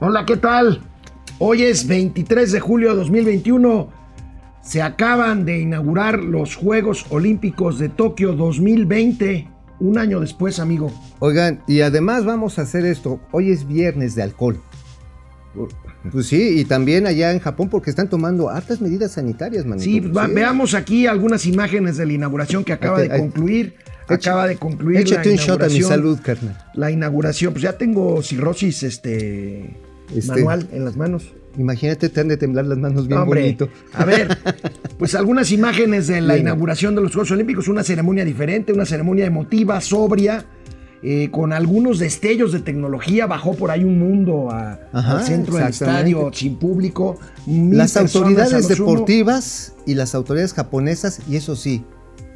[0.00, 0.80] Hola, ¿qué tal?
[1.38, 3.90] Hoy es 23 de julio de 2021.
[4.62, 9.48] Se acaban de inaugurar los Juegos Olímpicos de Tokio 2020.
[9.80, 10.92] Un año después, amigo.
[11.18, 13.20] Oigan, y además vamos a hacer esto.
[13.32, 14.60] Hoy es viernes de alcohol.
[16.12, 19.84] Pues sí, y también allá en Japón porque están tomando hartas medidas sanitarias, manito.
[19.84, 23.74] Sí, va- veamos aquí algunas imágenes de la inauguración que acaba de concluir.
[24.06, 26.58] Acaba de concluir Échate la un shot a mi salud, carnal.
[26.74, 29.70] La inauguración, pues ya tengo cirrosis este,
[30.14, 31.32] Este- manual en las manos.
[31.58, 33.68] Imagínate, te han de temblar las manos bien Hombre, bonito.
[33.92, 34.38] A ver,
[34.98, 39.26] pues algunas imágenes de la inauguración de los Juegos Olímpicos, una ceremonia diferente, una ceremonia
[39.26, 40.44] emotiva, sobria,
[41.02, 43.26] eh, con algunos destellos de tecnología.
[43.26, 47.18] Bajó por ahí un mundo a- Ajá, al centro del estadio sin público.
[47.48, 48.90] Las autoridades sumo.
[48.92, 51.84] deportivas y las autoridades japonesas, y eso sí,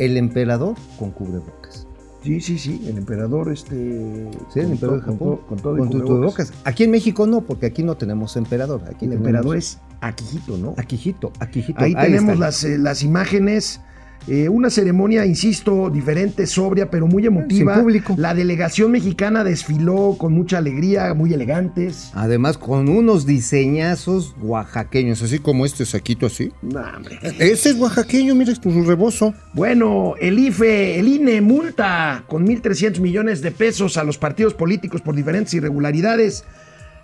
[0.01, 1.84] el emperador con cubrebocas.
[2.25, 4.31] Sí, sí, sí, el emperador este.
[4.53, 5.41] Sí, el emperador de Japón.
[5.47, 6.49] Con, todo y con tu cubrebocas.
[6.49, 6.53] cubrebocas.
[6.65, 8.81] Aquí en México no, porque aquí no tenemos emperador.
[8.85, 10.75] Aquí El tenemos emperador es Akihito, ¿no?
[10.79, 11.83] Aquijito, Aquijito.
[11.83, 13.81] Ahí, Ahí tenemos las, eh, las imágenes.
[14.27, 17.75] Eh, una ceremonia, insisto, diferente, sobria, pero muy emotiva.
[17.75, 18.15] Sin público.
[18.17, 22.11] La delegación mexicana desfiló con mucha alegría, muy elegantes.
[22.15, 26.53] Además, con unos diseñazos oaxaqueños, así como este saquito así.
[26.63, 27.19] No, hombre.
[27.39, 29.35] Ese es oaxaqueño, mira, por su rebozo.
[29.53, 35.03] Bueno, el IFE, el INE multa con 1.300 millones de pesos a los partidos políticos
[35.03, 36.45] por diferentes irregularidades.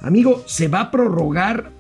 [0.01, 1.71] Amigo, se va a prorrogar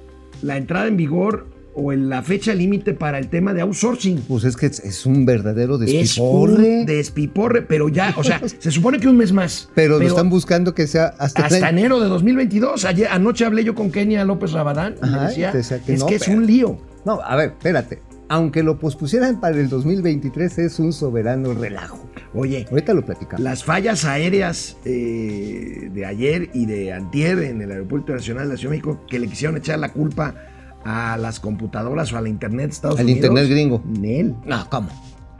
[0.42, 4.22] la entrada en vigor o en la fecha límite para el tema de outsourcing.
[4.28, 6.80] Pues es que es, es un verdadero Es despiporre.
[6.80, 9.68] un despiporre, pero ya, o sea, se supone que un mes más.
[9.74, 12.84] pero, lo están buscando que sea hasta, hasta enero de 2022.
[12.84, 15.58] Ayer, anoche hablé yo con Kenia López Rabadán y Ajá, me decía, que
[15.94, 16.78] es no, que es un lío.
[17.04, 18.00] No, a ver, espérate.
[18.28, 21.98] Aunque lo pospusieran para el 2023, es un soberano relajo.
[22.32, 23.42] Oye, Ahorita lo platicamos.
[23.42, 28.56] las fallas aéreas eh, de ayer y de antier en el Aeropuerto Nacional de la
[28.56, 30.34] Ciudad de México que le quisieron echar la culpa
[30.84, 33.24] a las computadoras o a la internet de Estados Al Unidos.
[33.24, 33.82] internet gringo.
[33.86, 34.34] Nel.
[34.46, 34.88] No, ¿cómo?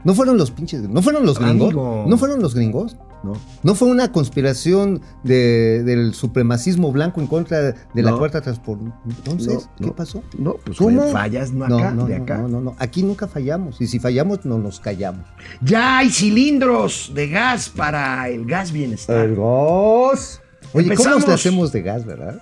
[0.03, 0.81] ¿No fueron los pinches?
[0.89, 1.67] ¿No fueron los gringos?
[1.67, 2.05] Amigo.
[2.07, 2.97] ¿No fueron los gringos?
[3.23, 3.33] No.
[3.61, 8.17] ¿No fue una conspiración de- del supremacismo blanco en contra de la No.
[8.17, 8.95] cuarta transformación?
[9.07, 9.95] Entonces, No, ¿qué no.
[9.95, 10.23] pasó?
[10.39, 11.07] No, pues ¿Cómo?
[11.11, 12.37] fallas no acá, no, de no, acá.
[12.39, 12.75] no, no, no.
[12.79, 13.79] Aquí nunca fallamos.
[13.79, 15.27] Y si fallamos, no nos callamos.
[15.61, 19.27] Ya hay cilindros de gas para el gas bienestar.
[19.35, 20.41] gas.
[20.73, 22.41] Oye, ¿cómo le hacemos de gas, verdad?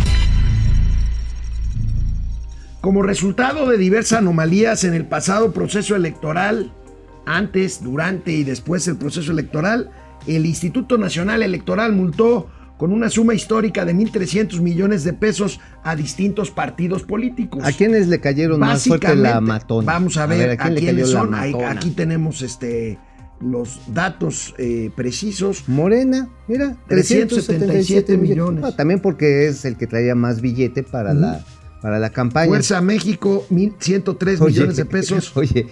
[2.81, 6.73] Como resultado de diversas anomalías en el pasado proceso electoral,
[7.27, 9.91] antes, durante y después del proceso electoral,
[10.25, 15.95] el Instituto Nacional Electoral multó con una suma histórica de 1.300 millones de pesos a
[15.95, 17.63] distintos partidos políticos.
[17.63, 19.85] ¿a quiénes le cayeron más fuerte la matona?
[19.85, 21.35] Vamos a ver, ¿a a, quién le quiénes cayó la son.
[21.35, 22.97] Ahí- aquí tenemos este,
[23.39, 25.69] los datos eh, precisos.
[25.69, 28.61] Morena, mira, 377 millones.
[28.61, 31.45] No, también porque es el que traía más billete para, la,
[31.81, 32.47] para la campaña.
[32.47, 35.31] Fuerza México, 1.103 Oye, millones de pesos.
[35.35, 35.67] Oye,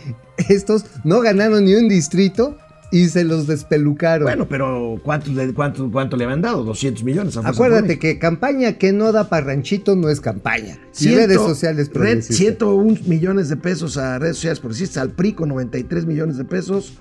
[0.49, 2.57] estos no ganaron ni un distrito
[2.91, 4.23] y se los despelucaron.
[4.25, 6.63] Bueno, pero ¿cuánto le, cuánto, cuánto le habían dado?
[6.63, 7.37] 200 millones.
[7.37, 10.79] a Acuérdate que campaña que no da parranchito no es campaña.
[10.93, 12.37] Y Ciento- redes sociales red, progresistas.
[12.37, 16.93] 101 millones de pesos a redes sociales progresistas, al PRI con 93 millones de pesos,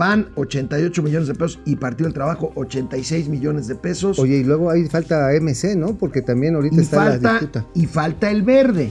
[0.00, 4.18] PAN 88 millones de pesos y Partido del Trabajo 86 millones de pesos.
[4.18, 5.94] Oye, y luego ahí falta MC, ¿no?
[5.98, 7.66] Porque también ahorita y está la falta, disputa.
[7.74, 8.90] y falta el verde.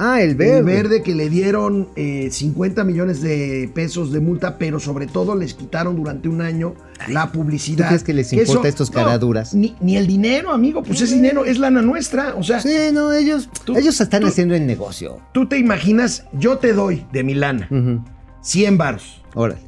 [0.00, 0.58] Ah, el verde.
[0.58, 5.36] El verde que le dieron eh, 50 millones de pesos de multa, pero sobre todo
[5.36, 6.74] les quitaron durante un año
[7.08, 7.84] la publicidad.
[7.84, 9.54] ¿tú crees que les importa estos caraduras?
[9.54, 12.34] Ni, ni el dinero, amigo, pues es dinero, es lana nuestra.
[12.36, 15.18] O sea, Sí, no, ellos, Tú- ellos están tú- haciendo el negocio.
[15.32, 18.02] tú te imaginas, yo te doy de mi lana Ujú.
[18.42, 19.60] 100 varos Órale.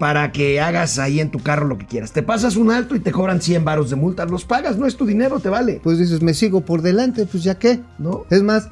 [0.00, 2.12] Para que hagas ahí en tu carro lo que quieras.
[2.12, 4.24] Te pasas un alto y te cobran 100 varos de multa.
[4.24, 5.78] Los pagas, no es tu dinero, te vale.
[5.82, 7.80] Pues dices, me sigo por delante, pues ya qué.
[7.98, 8.24] ¿No?
[8.30, 8.70] Es más,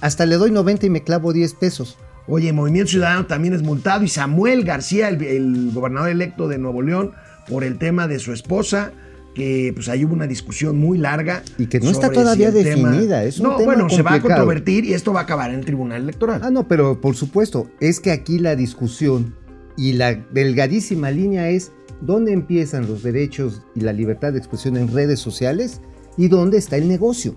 [0.00, 1.98] hasta le doy 90 y me clavo 10 pesos.
[2.26, 6.80] Oye, Movimiento Ciudadano también es multado y Samuel García, el, el gobernador electo de Nuevo
[6.80, 7.12] León,
[7.50, 8.92] por el tema de su esposa,
[9.34, 11.42] que pues ahí hubo una discusión muy larga.
[11.58, 14.86] Y que no está todavía definida, es un no, tema bueno, se va a controvertir
[14.86, 16.40] y esto va a acabar en el Tribunal Electoral.
[16.42, 19.34] Ah, no, pero por supuesto, es que aquí la discusión
[19.76, 24.92] y la delgadísima línea es dónde empiezan los derechos y la libertad de expresión en
[24.92, 25.80] redes sociales
[26.16, 27.36] y dónde está el negocio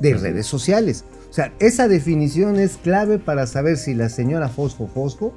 [0.00, 1.04] de redes sociales.
[1.28, 5.34] O sea, esa definición es clave para saber si la señora Fosfo Fosfo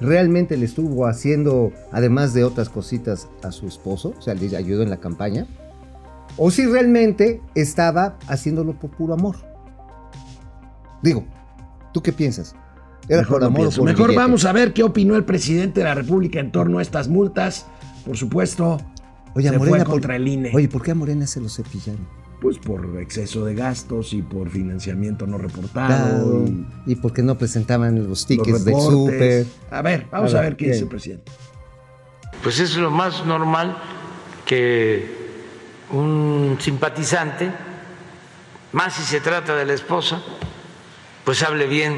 [0.00, 4.82] realmente le estuvo haciendo, además de otras cositas, a su esposo, o sea, le ayudó
[4.82, 5.46] en la campaña,
[6.36, 9.36] o si realmente estaba haciéndolo por puro amor.
[11.02, 11.24] Digo,
[11.92, 12.54] ¿tú qué piensas?
[13.08, 14.16] ¿Era Mejor, amor por Mejor billete?
[14.16, 17.66] vamos a ver qué opinó el presidente de la República en torno a estas multas.
[18.04, 18.78] Por supuesto,
[19.34, 20.50] Oye, a se Morena, fue por- contra el INE.
[20.54, 22.06] Oye, ¿por qué a Morena se lo cepillaron?
[22.40, 26.44] Pues por exceso de gastos y por financiamiento no reportado.
[26.46, 29.46] Y ¿Y por qué no presentaban los tickets del súper?
[29.70, 30.72] A ver, vamos A a ver, ver qué bien.
[30.72, 31.32] dice el presidente.
[32.42, 33.76] Pues es lo más normal
[34.46, 35.04] que
[35.92, 37.50] un simpatizante,
[38.72, 40.22] más si se trata de la esposa,
[41.24, 41.94] pues hable bien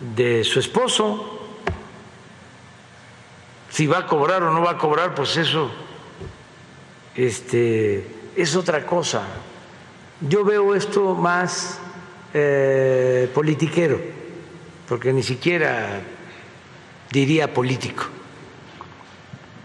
[0.00, 1.38] de su esposo.
[3.68, 5.70] Si va a cobrar o no va a cobrar, pues eso
[7.14, 8.06] este,
[8.36, 9.26] es otra cosa.
[10.20, 11.78] Yo veo esto más
[12.34, 14.00] eh, politiquero,
[14.88, 16.00] porque ni siquiera
[17.10, 18.04] diría político.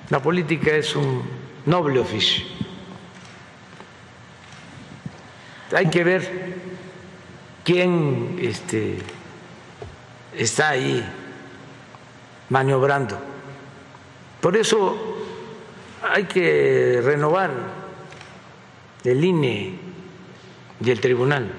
[0.09, 1.23] La política es un
[1.65, 2.45] noble oficio.
[5.75, 6.55] Hay que ver
[7.63, 8.99] quién este,
[10.37, 11.03] está ahí
[12.49, 13.17] maniobrando.
[14.41, 15.15] Por eso
[16.01, 17.51] hay que renovar
[19.03, 19.79] el INE
[20.83, 21.51] y el tribunal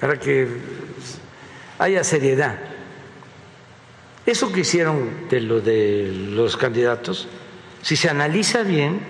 [0.00, 0.48] para que
[1.78, 2.58] haya seriedad.
[4.26, 7.28] Eso que hicieron de lo de los candidatos,
[7.82, 9.00] si se analiza bien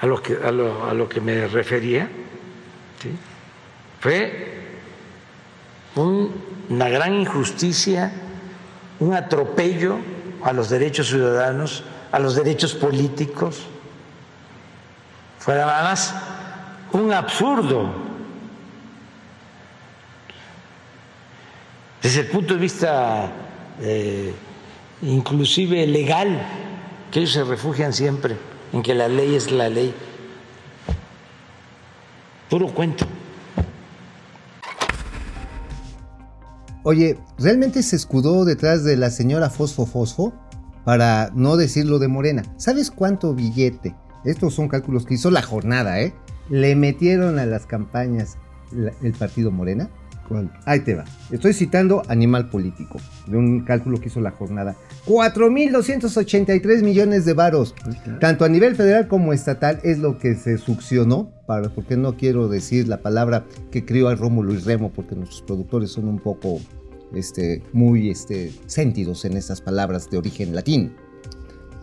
[0.00, 2.08] a lo que, a lo, a lo que me refería,
[4.00, 4.57] fue
[5.98, 8.12] una gran injusticia,
[9.00, 9.96] un atropello
[10.42, 13.62] a los derechos ciudadanos, a los derechos políticos.
[15.38, 16.14] Fue además
[16.92, 17.90] un absurdo
[22.02, 23.30] desde el punto de vista
[23.80, 24.34] eh,
[25.02, 26.40] inclusive legal,
[27.10, 28.36] que ellos se refugian siempre
[28.72, 29.94] en que la ley es la ley.
[32.48, 33.06] Puro cuento.
[36.88, 40.32] Oye, ¿realmente se escudó detrás de la señora Fosfo Fosfo
[40.86, 42.42] para no decirlo de Morena?
[42.56, 43.94] ¿Sabes cuánto billete?
[44.24, 46.14] Estos son cálculos que hizo la jornada, ¿eh?
[46.48, 48.38] Le metieron a las campañas
[49.02, 49.90] el partido Morena.
[50.64, 51.04] Ahí te va.
[51.30, 54.76] Estoy citando Animal Político, de un cálculo que hizo la jornada.
[55.06, 57.74] 4.283 millones de varos.
[58.20, 62.48] Tanto a nivel federal como estatal es lo que se succionó, para, porque no quiero
[62.48, 66.60] decir la palabra que crió a Rómulo y Remo, porque nuestros productores son un poco
[67.14, 70.94] este, muy este, sentidos en estas palabras de origen latín.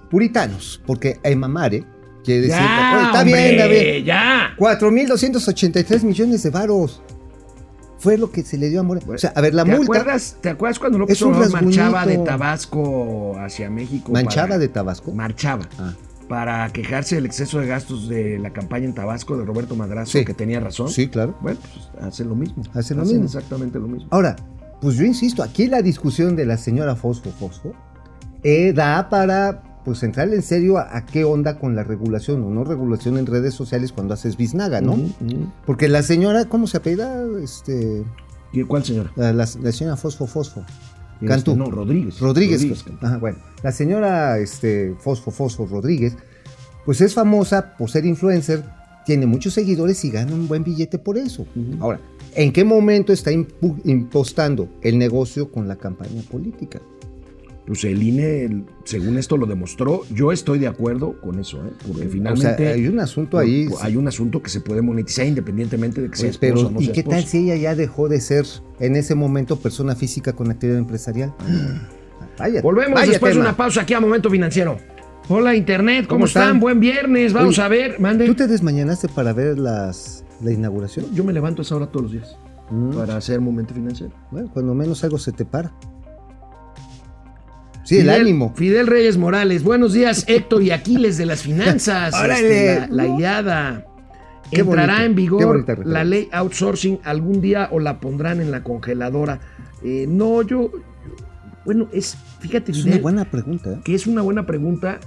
[0.10, 1.84] Puritanos, porque emamare
[2.24, 2.58] quiere decir...
[2.58, 4.06] Ya, está hombre, bien, bien.
[4.06, 4.56] ya.
[4.58, 7.02] 4.283 millones de varos.
[8.06, 9.06] Fue lo que se le dio a Morena.
[9.14, 12.18] O sea, a ver, la ¿Te multa acuerdas, ¿Te acuerdas cuando López Obrador marchaba de.
[12.20, 14.12] Tabasco hacia México?
[14.12, 15.12] manchaba para- de Tabasco.
[15.12, 15.64] Marchaba.
[15.80, 15.94] Ah.
[16.30, 20.24] Para quejarse del exceso de gastos de la campaña en Tabasco de Roberto Madrazo, Sí.
[20.26, 20.90] que tenía razón.
[20.90, 21.36] Sí, claro.
[21.42, 22.64] Bueno, pues hacen lo mismo.
[22.74, 23.26] Hacen lo mismo.
[23.26, 24.08] exactamente lo mismo.
[24.12, 24.36] Ahora,
[24.82, 27.74] pues yo insisto, aquí la discusión de la señora Fosfo Fosfo
[28.44, 32.50] eh, da para pues entrar en serio a, a qué onda con la regulación o
[32.50, 34.98] no regulación en redes sociales cuando haces biznaga, ¿no?
[35.66, 37.24] Porque la señora, ¿cómo se apellida?
[37.42, 38.04] Este,
[38.52, 39.12] ¿Y cuál señora?
[39.16, 40.62] la, la- la señora Fosfo Fosfo.
[41.16, 41.56] Este, Cantú.
[41.56, 42.20] no, Rodríguez.
[42.20, 42.66] Rodríguez.
[43.02, 46.18] Ajá, bueno, la señora este, Fosfo Fosfo Rodríguez,
[46.86, 48.64] pues es famosa por ser influencer,
[49.06, 51.46] tiene muchos seguidores y gana un buen billete por eso.
[51.80, 52.00] Ahora,
[52.36, 56.82] ¿en qué momento está impostando el negocio con la campaña política?
[57.68, 61.72] Pues el INE, según esto lo demostró, yo estoy de acuerdo con eso, ¿eh?
[61.88, 63.68] porque O finalmente sea, hay un asunto ahí.
[63.82, 66.72] hay un asunto que se puede monetizar independientemente de que sea Pues, pero, esposo o
[66.74, 68.46] no ¿y sea qué tal si ella ya dejó de ser
[68.80, 71.34] en ese momento persona física con actividad empresarial?
[72.38, 74.78] Vaya, Volvemos vaya después de una pausa aquí a Momento Financiero.
[75.28, 76.44] Hola Internet, ¿cómo, ¿Cómo están?
[76.44, 76.60] están?
[76.60, 78.28] Buen viernes, vamos a ver, manden.
[78.28, 81.08] ¿Tú te desmañanaste para ver las, la inauguración?
[81.16, 82.38] Yo me levanto a esa hora todos los días
[82.70, 82.96] Mm.
[82.96, 84.12] para hacer Momento Financiero.
[84.32, 85.72] Bueno, cuando menos algo se te para.
[87.86, 88.54] Sí, el ánimo.
[88.56, 92.14] Fidel Reyes Morales, buenos días Héctor y Aquiles de las finanzas.
[92.20, 92.74] Órale.
[92.82, 93.86] Este, la, la IADA.
[94.52, 98.64] Qué ¿Entrará bonito, en vigor la ley outsourcing algún día o la pondrán en la
[98.64, 99.40] congeladora?
[99.84, 100.72] Eh, no, yo-
[101.66, 102.16] Bueno, es.
[102.40, 103.72] Fíjate, Es Fidel, una buena pregunta.
[103.74, 103.80] ¿eh?
[103.84, 105.00] que es una buena pregunta.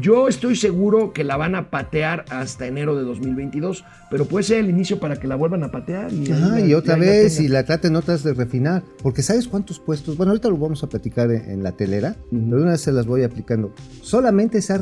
[0.00, 4.58] Yo estoy seguro que la van a patear hasta enero de 2022, pero puede ser
[4.58, 6.12] el inicio para que la vuelvan a patear.
[6.12, 8.82] Y, Ajá, la- y otra la vez, y la traten otras de refinar.
[9.02, 10.16] Porque ¿sabes cuántos puestos?
[10.16, 12.46] Bueno, ahorita lo vamos a platicar en, en la telera, Ujú.
[12.50, 13.72] pero una vez se las voy aplicando.
[14.02, 14.78] Solamente se ha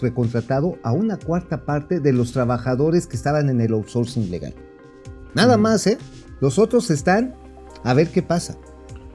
[0.00, 4.54] recontratado a una cuarta parte de los trabajadores que estaban en el outsourcing legal.
[5.34, 5.98] Nada más, ¿eh?
[6.40, 7.34] Los otros están
[7.84, 8.56] a ver qué pasa.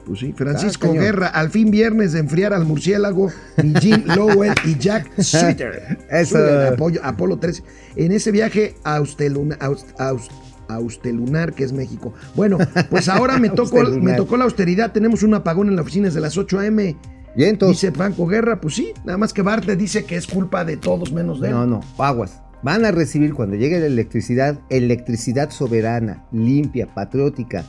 [0.06, 1.00] Pues sí, Francisco Ah.
[1.00, 3.28] Guerra, al fin viernes de enfriar al murciélago,
[3.62, 5.98] y Jim Lowell y Jack Suiter.
[6.10, 6.38] Eso.
[6.72, 7.62] Apollo- Apolo 13.
[7.96, 10.28] En ese viaje a Austeluna- Aus- Aus-
[10.68, 12.14] Austelunar, que es México.
[12.34, 12.58] Bueno,
[12.90, 14.92] pues ahora me tocó, me tocó la austeridad.
[14.92, 16.96] Tenemos un apagón en la oficina desde las 8 a.m.
[17.36, 17.80] Bien, entonces.
[17.80, 21.12] Dice Franco Guerra, pues sí, nada más que Bartlett dice que es culpa de todos
[21.12, 21.54] menos de él.
[21.54, 22.40] No, no, aguas.
[22.62, 27.64] Van a recibir cuando llegue la electricidad, electricidad soberana, limpia, patriótica,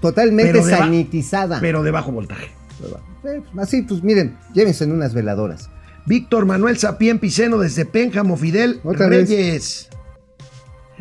[0.00, 1.60] totalmente Pero de ba- sanitizada.
[1.60, 2.50] Pero de bajo voltaje.
[3.24, 5.68] Eh, así, pues miren, llévense en unas veladoras.
[6.06, 9.28] Víctor Manuel Sapien Piceno desde Pénjamo, Fidel Otra vez.
[9.28, 9.88] Reyes.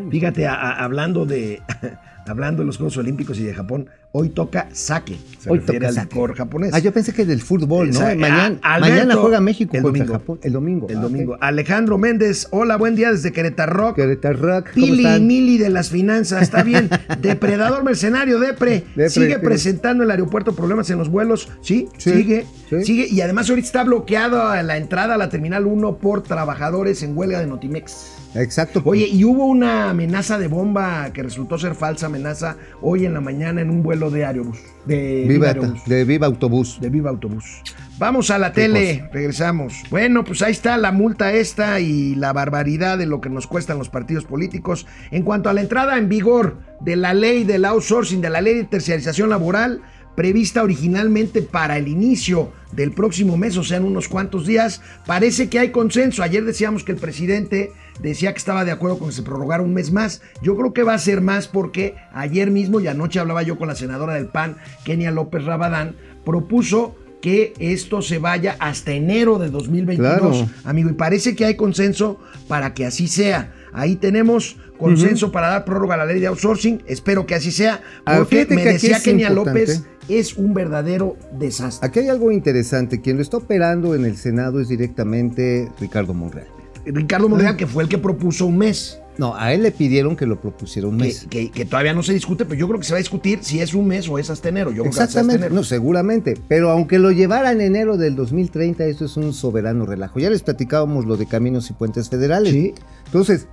[0.10, 1.62] Fíjate, a- a- hablando de
[2.28, 5.18] hablando de los Juegos Olímpicos y de Japón, hoy toca sake.
[5.40, 6.14] Se Hoy refiere toca al sake.
[6.16, 6.74] licor japonés.
[6.74, 8.00] Ah, yo pensé que del fútbol, ¿no?
[8.02, 10.14] Mañana, Alberto, mañana juega México el domingo.
[10.14, 10.40] Japón.
[10.44, 10.88] El domingo.
[10.90, 11.34] El Ah, domingo.
[11.34, 11.38] ok.
[11.42, 13.96] Alejandro Méndez, hola, buen día desde Querétaro Rock.
[13.98, 15.20] Querétaro Rock, ¿cómo Pili y?
[15.22, 16.90] Mili de las finanzas, está bien.
[17.22, 18.84] Depredador mercenario, Depre.
[18.96, 21.48] Depre, sigue presentando el aeropuerto problemas en los vuelos.
[21.62, 22.46] Sí, Sí, sigue.
[22.70, 22.84] sí.
[22.84, 23.08] Sigue.
[23.10, 27.40] Y además ahorita está bloqueada la entrada a la Terminal 1 por trabajadores en huelga
[27.40, 28.16] de Notimex.
[28.36, 28.82] Exacto.
[28.86, 33.22] Oye, y hubo una amenaza de bomba que resultó ser falsa amenaza hoy en la
[33.22, 34.60] mañana en un vuelo de Aerobús.
[34.86, 35.86] De Viva, Aerobús.
[35.86, 36.80] de Viva Autobús.
[36.80, 37.62] De Viva Autobús.
[37.98, 39.74] Vamos a la tele, regresamos.
[39.90, 43.78] Bueno, pues ahí está la multa esta y la barbaridad de lo que nos cuestan
[43.78, 44.88] los partidos políticos.
[45.12, 48.56] En cuanto a la entrada en vigor de la ley del outsourcing, de la ley
[48.56, 49.82] de terciarización laboral,
[50.16, 55.50] prevista originalmente para el inicio del próximo mes, o sea, en unos cuantos días, parece
[55.50, 56.22] que hay consenso.
[56.24, 59.74] Ayer decíamos que el presidente decía que estaba de acuerdo con que se prorrogara un
[59.74, 60.22] mes más.
[60.42, 63.68] Yo creo que va a ser más porque ayer mismo y anoche hablaba yo con
[63.68, 69.50] la senadora del PAN, Kenia López Rabadán, propuso que esto se vaya hasta enero de
[69.50, 70.50] 2022, Claro.
[70.64, 73.54] amigo, y parece que hay consenso para que así sea.
[73.74, 76.84] Ahí tenemos consenso para dar prórroga a la ley de outsourcing.
[76.88, 79.30] Espero que así sea, Ah, porque me que decía Kenia.
[79.30, 81.88] López es un verdadero desastre.
[81.88, 83.02] Aquí hay algo interesante.
[83.02, 86.48] Quien lo está operando en el Senado es directamente Ricardo Monreal.
[86.86, 89.00] Ricardo Monreal, que fue el que propuso un mes.
[89.18, 91.28] No, a él le pidieron que lo propusiera un mes.
[91.30, 93.60] que- que todavía no se discute, pero yo creo que se va a discutir si
[93.60, 94.72] es un mes o es hasta enero.
[94.72, 95.56] Yo Exactamente, enero.
[95.56, 96.36] no, seguramente.
[96.48, 100.20] Pero aunque lo llevara en enero del 2030, eso es un soberano relajo.
[100.20, 102.54] Ya les platicábamos lo de caminos y puentes federales.
[102.54, 102.74] Sí.
[103.08, 103.48] Entonces,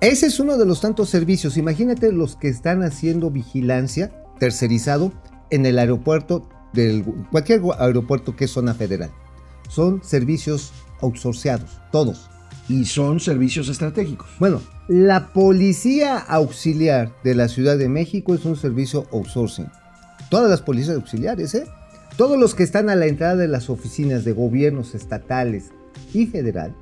[0.00, 1.58] ese es uno de los tantos servicios.
[1.58, 5.12] Imagínate los que están haciendo vigilancia tercerizado
[5.50, 9.10] en el aeropuerto del cualquier aeropuerto que es zona federal.
[9.68, 12.30] Son servicios outsourceados, todos.
[12.68, 14.28] Y son servicios estratégicos.
[14.38, 19.68] Bueno, la policía auxiliar de la Ciudad de México es un servicio outsourcing.
[20.30, 21.66] Todas las policías auxiliares, ¿eh?
[22.16, 25.72] Todos los que están a la entrada de las oficinas de gobiernos estatales
[26.14, 26.74] y federal,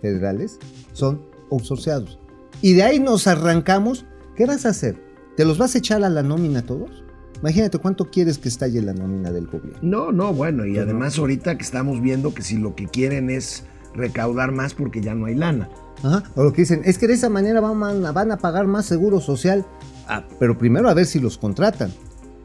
[0.00, 0.58] federales
[0.92, 2.18] son outsourceados.
[2.64, 4.06] Y de ahí nos arrancamos.
[4.36, 4.96] ¿Qué vas a hacer?
[5.36, 7.04] ¿Te los vas a echar a la nómina todos?
[7.42, 9.78] Imagínate cuánto quieres que estalle la nómina del gobierno.
[9.82, 13.28] No, no, bueno, y Pero- además ahorita que estamos viendo que si lo que quieren
[13.28, 15.68] es recaudar más porque ya no hay lana.
[16.02, 18.66] Ajá, O lo que dicen, es que de esa manera van a, van a pagar
[18.66, 19.66] más seguro social.
[20.08, 21.92] Ah, pero primero a ver si los contratan.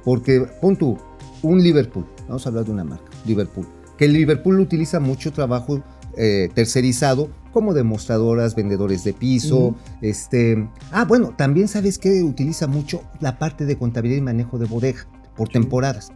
[0.03, 0.97] Porque pon tú,
[1.43, 5.81] un Liverpool, vamos a hablar de una marca, Liverpool, que el Liverpool utiliza mucho trabajo
[6.17, 10.67] eh, tercerizado como demostradoras, vendedores de piso, este...
[10.91, 15.07] Ah, bueno, también sabes que utiliza mucho la parte de contabilidad y manejo de bodega
[15.35, 16.11] por temporadas.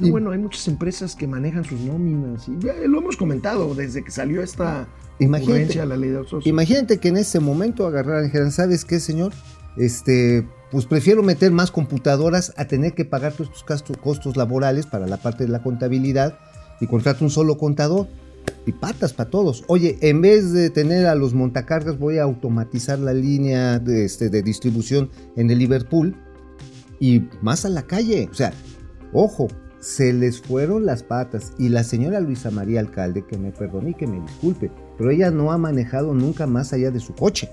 [0.00, 2.48] Y- bueno, hay muchas empresas que manejan sus nóminas.
[2.48, 4.86] Y ya lo hemos comentado desde que salió esta
[5.18, 5.80] Imagínate.
[5.80, 6.50] a la ley de outsourcing.
[6.50, 9.32] Imagínate que en ese momento agarraran y dijeran, ¿sabes qué, señor?
[9.76, 14.86] Este, pues prefiero meter más computadoras a tener que pagar todos estos gasto- costos laborales
[14.86, 16.38] para la parte de la contabilidad
[16.80, 18.08] y contrato un solo contador
[18.66, 19.64] y patas para todos.
[19.66, 24.30] Oye, en vez de tener a los montacargas, voy a automatizar la línea de, este,
[24.30, 26.16] de distribución en el Liverpool
[27.00, 28.28] y más a la calle.
[28.30, 28.52] O sea,
[29.12, 29.48] ojo,
[29.80, 31.52] se les fueron las patas.
[31.58, 35.30] Y la señora Luisa María Alcalde, que me perdone y que me disculpe, pero ella
[35.30, 37.50] no ha manejado nunca más allá de su coche.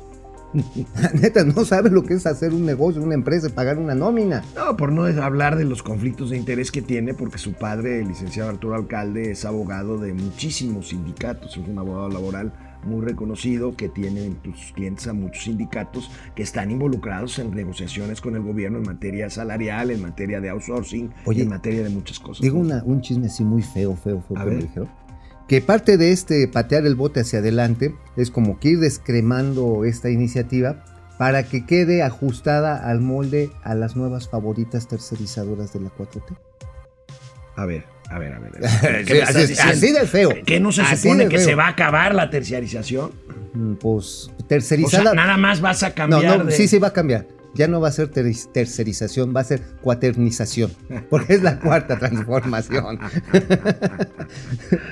[1.22, 4.44] Neta, no sabe lo que es hacer un negocio, una empresa, pagar una nómina.
[4.56, 8.10] No, por no hablar de los conflictos de interés que tiene, porque su padre, el
[8.10, 12.54] licenciado Arturo Alcalde, es abogado de muchísimos sindicatos, es un abogado laboral
[12.84, 18.20] muy reconocido que tiene en sus clientes a muchos sindicatos que están involucrados en negociaciones
[18.22, 22.20] con el gobierno en materia salarial, en materia de outsourcing, Oye, en materia de muchas
[22.20, 22.42] cosas.
[22.42, 24.64] Digo una- un chisme así muy feo, feo, feo A que me ver.
[24.64, 24.90] dijeron.
[25.52, 30.10] Que parte de este patear el bote hacia adelante es como que ir descremando esta
[30.10, 30.86] iniciativa
[31.18, 36.38] para que quede ajustada al molde a las nuevas favoritas tercerizadoras de la 4T.
[37.58, 38.66] A ver, a ver, a ver.
[38.66, 39.04] a.
[39.06, 40.30] ¿Qué así, así de feo.
[40.46, 41.46] ¿Que no se Así supone que feo.
[41.48, 43.12] se va a acabar la terciarización?
[43.54, 45.04] Mm, Pues O tercerizada.
[45.04, 46.54] sea, nada más vas a no, cambiar no, de...
[46.54, 47.28] sí, sí va a cambiar.
[47.56, 50.72] Ya no va a ser ter- tercerización, va a ser cuaternización,
[51.10, 53.00] porque es la cuarta transformación.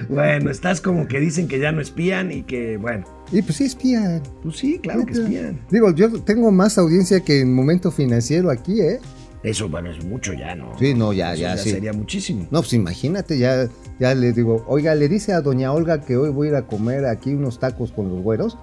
[0.09, 3.65] Bueno, estás como que dicen que ya no espían y que, bueno, Y pues sí
[3.65, 4.21] espían.
[4.43, 5.59] pues sí, claro que espían.
[5.69, 8.99] Digo, yo tengo más audiencia que en momento financiero aquí, ¿eh?
[9.43, 10.77] Eso, bueno, es mucho ya, ¿no?
[10.77, 11.69] Sí, no, ya, Eso ya, sí.
[11.71, 12.47] sería muchísimo.
[12.51, 16.29] No, pues imagínate, ya, ya le digo, oiga, le dice a doña Olga que hoy
[16.29, 18.57] voy a ir a comer aquí unos tacos con los güeros.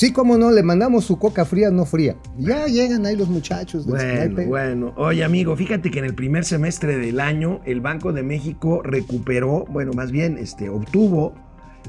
[0.00, 2.16] Sí, cómo no, le mandamos su coca fría, no fría.
[2.38, 3.84] Ya llegan ahí los muchachos.
[3.84, 4.46] del Bueno, sniper.
[4.46, 4.94] bueno.
[4.96, 9.66] Oye, amigo, fíjate que en el primer semestre del año el Banco de México recuperó,
[9.68, 11.34] bueno, más bien, este, obtuvo,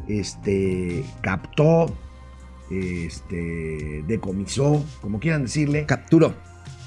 [0.09, 1.85] este, captó,
[2.69, 6.33] este, decomisó, como quieran decirle, Capturó.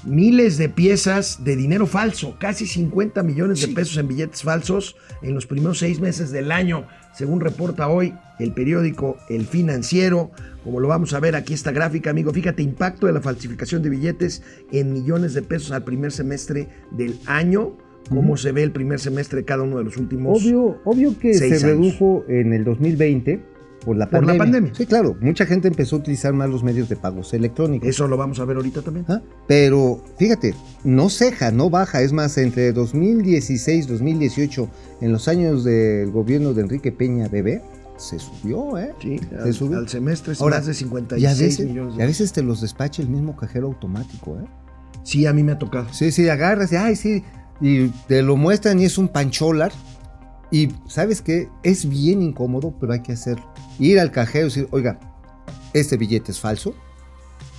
[0.03, 5.33] miles de piezas de dinero falso, casi 50 millones de pesos en billetes falsos en
[5.33, 6.85] los primeros seis meses del año,
[7.15, 10.31] según reporta hoy el periódico El Financiero.
[10.63, 13.89] Como lo vamos a ver aquí esta gráfica, amigo, fíjate, impacto de la falsificación de
[13.89, 17.77] billetes en millones de pesos al primer semestre del año,
[18.09, 20.41] cómo se ve el primer semestre de cada uno de los últimos...
[20.41, 21.61] Obvio, obvio que se años.
[21.61, 23.54] redujo en el 2020
[23.85, 24.73] por la Por la pandemia.
[24.75, 27.87] Sí, claro, mucha gente empezó a utilizar más los medios de pagos electrónicos.
[27.87, 29.05] Eso lo vamos a ver ahorita también.
[29.07, 29.21] ¿Ah?
[29.47, 32.01] Pero fíjate, no ceja, no baja.
[32.01, 34.69] Es más, entre 2016 2018,
[35.01, 37.61] en los años del gobierno de Enrique Peña Bebé,
[37.97, 38.93] se subió, ¿eh?
[39.01, 39.77] Sí, Se al, subió.
[39.77, 40.77] al semestre es Ahora, más de Y a
[41.33, 41.93] 56 veces, millones.
[41.93, 44.45] y de a veces te los despacha el mismo cajero automático, ¿eh?
[45.03, 45.87] Sí, a mí me ha tocado.
[45.93, 47.23] Sí, sí, agarras y, ay, sí,
[47.61, 49.71] y te lo muestran y es un pancholar.
[50.51, 53.51] Y sabes que es bien incómodo, pero hay que hacerlo.
[53.79, 54.99] Ir al cajero y decir, oiga,
[55.73, 56.75] este billete es falso.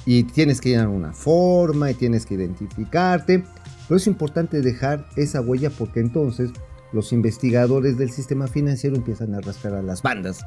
[0.05, 3.45] Y tienes que llenar una forma y tienes que identificarte.
[3.89, 6.51] Pero es importante dejar esa huella porque entonces
[6.93, 10.45] los investigadores del sistema financiero empiezan a arrastrar a las bandas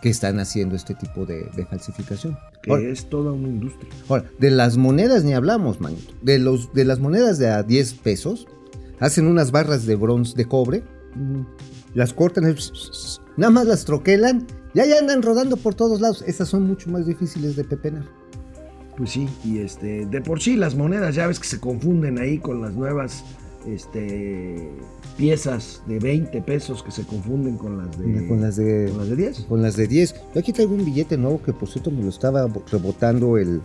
[0.00, 2.38] que están haciendo este tipo de, de falsificación.
[2.62, 3.90] Que Ahora, es toda una industria.
[4.08, 6.14] Ahora, de las monedas ni hablamos, manito.
[6.22, 8.46] De, los, de las monedas de a 10 pesos,
[8.98, 10.82] hacen unas barras de bronce, de cobre,
[11.94, 12.54] las cortan, y
[13.36, 16.22] nada más las troquelan, ya ya andan rodando por todos lados.
[16.26, 18.04] Esas son mucho más difíciles de pepenar.
[18.96, 22.38] Pues sí, y este, de por sí las monedas ya ves que se confunden ahí
[22.38, 23.24] con las nuevas
[23.66, 24.70] este,
[25.16, 28.88] piezas de 20 pesos que se confunden con las de, con las de...
[28.90, 29.40] con las de 10.
[29.48, 30.14] Con las de 10.
[30.34, 33.60] Yo aquí traigo un billete nuevo que por cierto me lo estaba bo- rebotando el...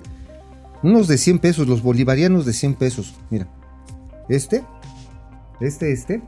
[0.83, 3.15] Unos de 100 pesos, los bolivarianos de 100 pesos.
[3.29, 3.47] Mira,
[4.29, 4.63] este,
[5.59, 6.21] este, este,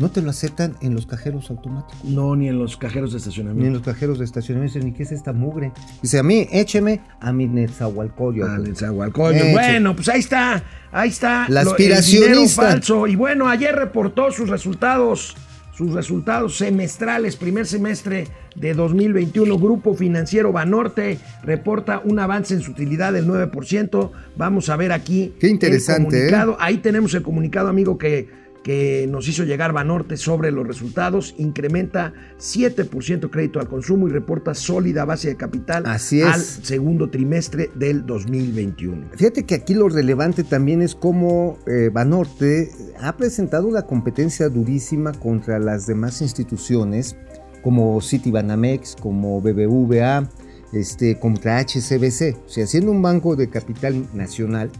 [0.00, 2.02] no te lo aceptan en los cajeros automáticos.
[2.04, 3.78] No, ni en los cajeros de Ni en estacionamiento.
[3.78, 5.72] los cajeros de estacionamiento, ni qué es esta mugre.
[6.02, 8.46] Dice, a mí, écheme a mi Netzahualcoyo.
[8.46, 9.36] Ah, Netzahualcoyotl.
[9.44, 9.52] Eche.
[9.52, 11.46] Bueno, pues ahí está, ahí está.
[11.48, 12.62] La lo- el dinero aspiracionista.
[12.62, 13.06] falso.
[13.06, 15.36] Y bueno, ayer reportó sus resultados,
[15.76, 19.58] sus resultados semestrales, primer semestre de 2021.
[19.58, 24.10] Grupo Financiero Banorte reporta un avance en su utilidad del 9%.
[24.36, 25.34] Vamos a ver aquí.
[25.40, 26.56] Qué interesante, el comunicado.
[26.60, 32.12] Ahí tenemos el comunicado, amigo, que que nos hizo llegar Banorte sobre los resultados, incrementa
[32.38, 36.26] 7% crédito al consumo y reporta sólida base de capital Así es.
[36.26, 39.08] al segundo trimestre del 2021.
[39.16, 42.70] Fíjate que aquí lo relevante también es cómo eh, Banorte
[43.00, 47.16] ha presentado una competencia durísima contra las demás instituciones
[47.62, 50.28] como Citibanamex, como BBVA,
[50.72, 52.36] este, contra HCBC.
[52.46, 54.70] O sea, siendo un banco de capital nacional,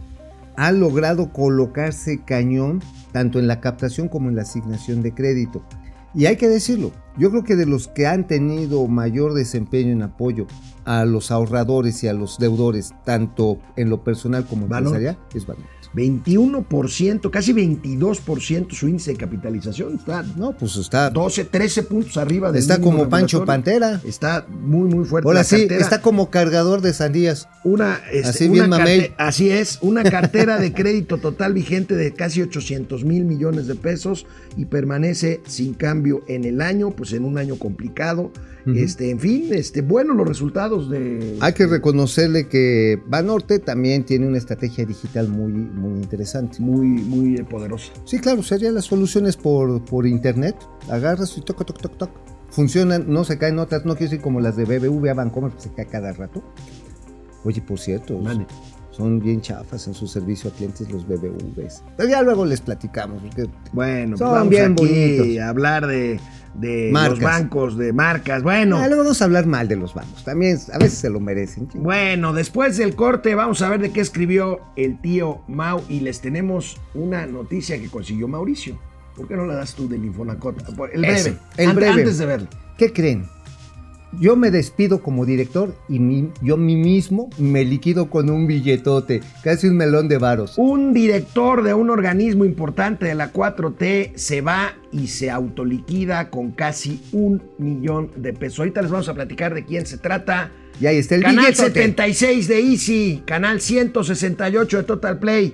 [0.61, 5.63] ha logrado colocarse cañón tanto en la captación como en la asignación de crédito.
[6.13, 10.03] Y hay que decirlo, yo creo que de los que han tenido mayor desempeño en
[10.03, 10.45] apoyo
[10.85, 15.80] a los ahorradores y a los deudores, tanto en lo personal como empresarial, es Banorte.
[15.95, 19.95] 21%, casi 22% su índice de capitalización.
[19.95, 23.45] Está No, pues está, 12, 13 puntos arriba del está como Pancho.
[23.45, 24.01] Pantera.
[24.05, 25.27] Está muy, muy fuerte.
[25.27, 27.47] Ahora sí, está como cargador de sandías.
[27.63, 29.13] Una, este, Así una bien carte- mamey.
[29.17, 34.25] así es, una cartera de crédito total vigente de casi 800 mil millones de pesos
[34.57, 38.31] y permanece sin cambio en el año, pues en un año complicado.
[38.65, 41.37] Este, en fin, este, buenos los resultados de.
[41.39, 46.59] Hay que reconocerle que Banorte también tiene una estrategia digital muy, muy interesante.
[46.59, 47.91] muy, muy poderosa.
[48.05, 50.55] Sí, claro, serían las soluciones por, por internet.
[50.89, 52.11] Agarras y toc, toc, toc, toc.
[52.49, 55.73] Funcionan, no se caen otras, no quiero decir como las de BBVA Bancomer que se
[55.73, 56.43] cae cada rato.
[57.43, 58.45] Oye, por cierto, Mande.
[59.01, 61.83] Son bien chafas en su servicio a clientes los BBVs.
[61.97, 63.21] Pero ya luego les platicamos.
[63.21, 64.83] Porque Bueno, pues Son vamos bien aquí
[65.17, 65.43] bonitos.
[65.43, 66.19] a hablar de,
[66.53, 67.09] de Marcas.
[67.11, 68.43] los bancos, de marcas.
[68.43, 70.23] Bueno, Ah, luego vamos a hablar mal de los bancos.
[70.23, 71.67] También a veces se lo merecen.
[71.73, 76.21] bueno, después del corte vamos a ver de qué escribió el tío Mau y les
[76.21, 78.77] tenemos una noticia que consiguió Mauricio.
[79.15, 80.63] ¿Por qué no la das tú del Infonacot?
[80.93, 81.91] El breve, Eso, el breve.
[82.01, 82.47] antes de verlo.
[82.77, 83.25] ¿Qué creen?
[84.19, 89.21] Yo me despido como director y mi- yo mí mismo me liquido con un billetote,
[89.43, 90.57] casi un melón de varos.
[90.57, 96.51] Un director de un organismo importante de la 4T se va y se autoliquida con
[96.51, 98.59] casi un millón de pesos.
[98.59, 100.51] Ahorita les vamos a platicar de quién se trata.
[100.79, 101.69] Y ahí está el canal billetote.
[101.69, 105.53] 76 de Easy, canal 168 de Total Play.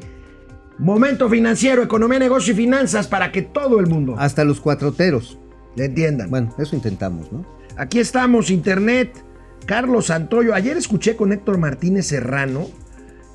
[0.80, 5.38] Momento financiero, economía, negocio y finanzas para que todo el mundo Hasta los cuatroteros.
[5.76, 6.30] le entiendan.
[6.30, 7.46] Bueno, eso intentamos, ¿no?
[7.78, 9.24] Aquí estamos, Internet.
[9.66, 10.56] Carlos Santoyo.
[10.56, 12.68] Ayer escuché con Héctor Martínez Serrano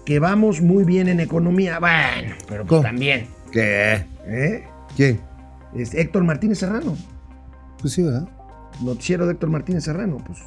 [0.04, 1.78] que vamos muy bien en economía.
[1.78, 3.28] Bueno, pero pues también.
[3.52, 4.04] ¿Qué?
[4.26, 4.64] ¿eh?
[4.96, 5.20] ¿Quién?
[5.74, 6.96] Es Héctor Martínez Serrano.
[7.80, 8.28] Pues sí, ¿verdad?
[8.80, 10.18] Noticiero de Héctor Martínez Serrano.
[10.26, 10.38] Pues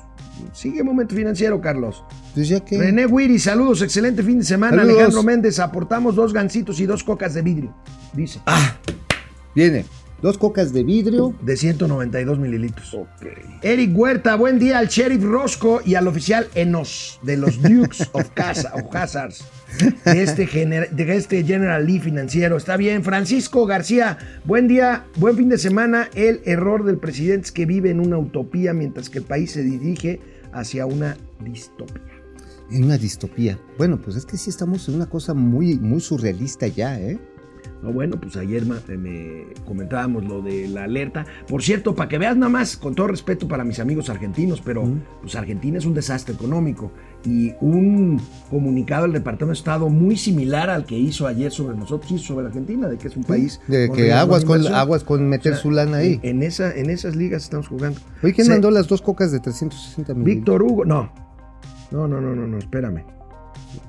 [0.53, 2.03] sigue momento financiero, Carlos.
[2.33, 2.77] Pues ya que...
[2.77, 4.77] René Wiri, saludos, excelente fin de semana.
[4.77, 4.95] Saludos.
[4.95, 7.73] Alejandro Méndez, aportamos dos gancitos y dos cocas de vidrio.
[8.13, 8.41] Dice.
[8.45, 8.75] Ah,
[9.53, 9.85] viene.
[10.21, 11.35] Dos cocas de vidrio.
[11.41, 12.97] De 192 mililitros.
[13.61, 18.29] Eric Huerta, buen día al sheriff Rosco y al oficial Enos de los Dukes of,
[18.33, 19.43] Casa, of Hazards.
[20.05, 22.55] De este, gener- de este General Lee financiero.
[22.57, 23.03] Está bien.
[23.03, 26.09] Francisco García, buen día, buen fin de semana.
[26.15, 29.63] El error del presidente es que vive en una utopía mientras que el país se
[29.63, 30.21] dirige
[30.53, 32.01] hacia una distopía.
[32.71, 33.59] En una distopía.
[33.77, 37.19] Bueno, pues es que sí estamos en una cosa muy, muy surrealista ya, ¿eh?
[37.83, 41.25] No, bueno, pues ayer eh, me comentábamos lo de la alerta.
[41.47, 44.87] Por cierto, para que veas nada más, con todo respeto para mis amigos argentinos, pero
[45.21, 46.91] pues Argentina es un desastre económico
[47.25, 52.11] y un comunicado del Departamento de Estado muy similar al que hizo ayer sobre nosotros,
[52.11, 55.51] hizo sobre Argentina, de que es un país De que aguas con, aguas con meter
[55.53, 56.19] O sea, su lana ahí.
[56.23, 57.99] En, esa, en esas ligas estamos jugando.
[58.23, 60.23] Oye, ¿quién Se- mandó las dos cocas de 360 mil?
[60.23, 61.11] Víctor Hugo, no.
[61.91, 63.03] No, no, no, no, no, espérame.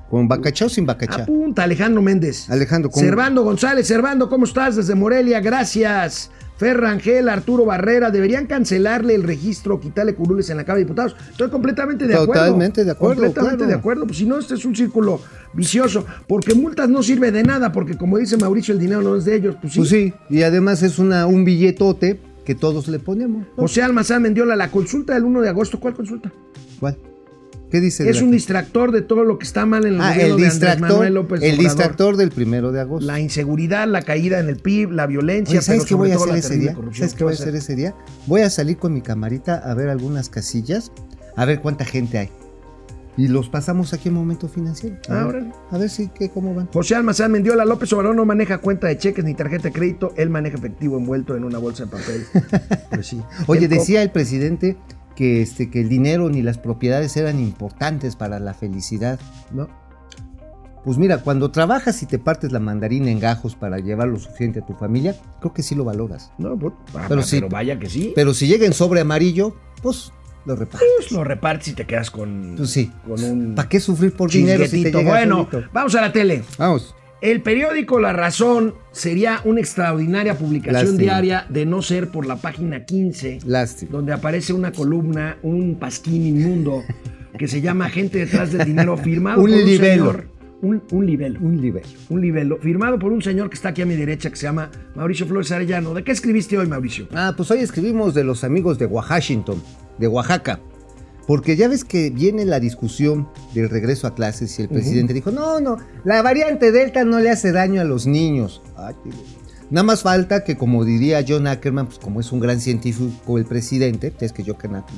[0.09, 1.23] ¿Con bacachá o sin bacachá?
[1.23, 2.49] Apunta, Alejandro Méndez.
[2.49, 3.05] Alejandro, ¿cómo?
[3.05, 4.75] Servando González, Servando, ¿cómo estás?
[4.75, 6.31] Desde Morelia, gracias.
[6.57, 11.15] Ferrangel, Arturo Barrera, deberían cancelarle el registro, quitarle curules en la Cámara de Diputados.
[11.29, 12.33] Estoy completamente de acuerdo.
[12.33, 13.69] Totalmente de acuerdo, Completamente claro.
[13.71, 14.05] de acuerdo.
[14.07, 15.21] Pues si no, este es un círculo
[15.53, 16.03] vicioso.
[16.27, 19.35] Porque multas no sirve de nada, porque como dice Mauricio, el dinero no es de
[19.35, 19.55] ellos.
[19.61, 19.79] Pues sí.
[19.79, 23.45] Pues sí, y además es una, un billetote que todos le ponemos.
[23.55, 23.63] ¿no?
[23.63, 26.31] José Almazán Mendiola, la consulta del 1 de agosto, ¿cuál consulta?
[26.79, 26.97] ¿Cuál?
[27.69, 28.03] ¿Qué dice?
[28.05, 30.27] de Es un distractor de todo lo que está mal en el Ah, gobierno el
[30.27, 31.63] de Andrés distractor, Manuel López el Obrador.
[31.65, 33.05] distractor del primero de agosto.
[33.05, 36.35] La inseguridad, la caída en el PIB, la violencia, Oye, ¿sabes qué voy a hacer
[36.35, 36.75] ese día?
[36.93, 37.93] ¿Sabes qué voy a hacer ese día?
[38.25, 40.91] Voy a salir con mi camarita a ver algunas casillas,
[41.35, 42.29] a ver cuánta gente hay.
[43.19, 44.95] Y los pasamos aquí en Momento Financiero.
[45.09, 45.51] A, Ah, ver, órale.
[45.71, 46.67] a ver si, qué, cómo van.
[46.67, 50.29] José Almazán Mendiola López Obrador no maneja cuenta de cheques ni tarjeta de crédito, él
[50.29, 52.23] maneja efectivo envuelto en una bolsa de papel.
[52.91, 53.19] Pues sí.
[53.47, 54.77] Oye, El decía el presidente
[55.17, 59.19] que, este, que el dinero ni las propiedades eran importantes para la felicidad.
[59.51, 59.67] No.
[60.85, 64.59] Pues mira, cuando trabajas y te partes la mandarina en gajos para llevar lo suficiente
[64.59, 66.31] a tu familia, creo que sí lo valoras.
[66.37, 67.41] No, pues, ah, Pero pero, sí.
[67.49, 68.13] vaya que sí.
[68.15, 70.13] Pero si llega en sobre amarillo, pues
[70.45, 70.87] lo repartes.
[70.97, 72.89] Pues lo repartes y te quedas con, Pues sí.
[73.05, 75.69] con un ¿Para qué sufrir por dinero si te llega Bueno, solito?
[75.73, 76.43] vamos a la tele.
[76.57, 76.95] Vamos.
[77.21, 80.99] El periódico La Razón sería una extraordinaria publicación Lástima.
[81.01, 83.91] diaria de no ser por la página 15, Lástima.
[83.91, 86.83] donde aparece una columna, un pasquín inmundo,
[87.37, 90.05] que se llama Gente detrás del dinero, firmado Un por un libelo.
[90.11, 90.29] señor.
[90.61, 91.39] Un, un libelo.
[91.39, 91.83] Un nivel.
[92.09, 94.69] Un libelo, firmado por un señor que está aquí a mi derecha, que se llama
[94.95, 95.93] Mauricio Flores Arellano.
[95.95, 97.07] ¿De qué escribiste hoy, Mauricio?
[97.13, 99.61] Ah, pues hoy escribimos de los amigos de Washington,
[99.97, 100.59] de Oaxaca.
[101.27, 105.29] Porque ya ves que viene la discusión del regreso a clases y el presidente dijo,
[105.29, 108.61] no, no, la variante Delta no le hace daño a los niños.
[108.77, 108.95] Ay.
[109.69, 113.43] Nada más falta que, como diría John Ackerman, pues como es un gran científico el
[113.45, 114.45] presidente, es que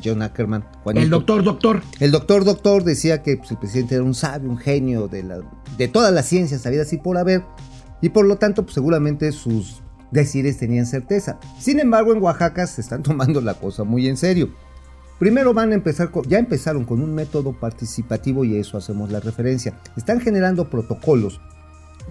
[0.03, 1.81] John Ackerman, Juanito, El doctor, doctor.
[1.99, 5.39] El doctor doctor decía que pues, el presidente era un sabio, un genio de, la,
[5.75, 7.43] de todas las ciencias sabidas así por haber,
[7.99, 11.39] y por lo tanto pues, seguramente sus decires tenían certeza.
[11.59, 14.49] Sin embargo, en Oaxaca se están tomando la cosa muy en serio.
[15.19, 19.11] Primero van a empezar, con- ya empezaron con un método participativo y a eso hacemos
[19.11, 19.77] la referencia.
[19.97, 21.41] Están generando protocolos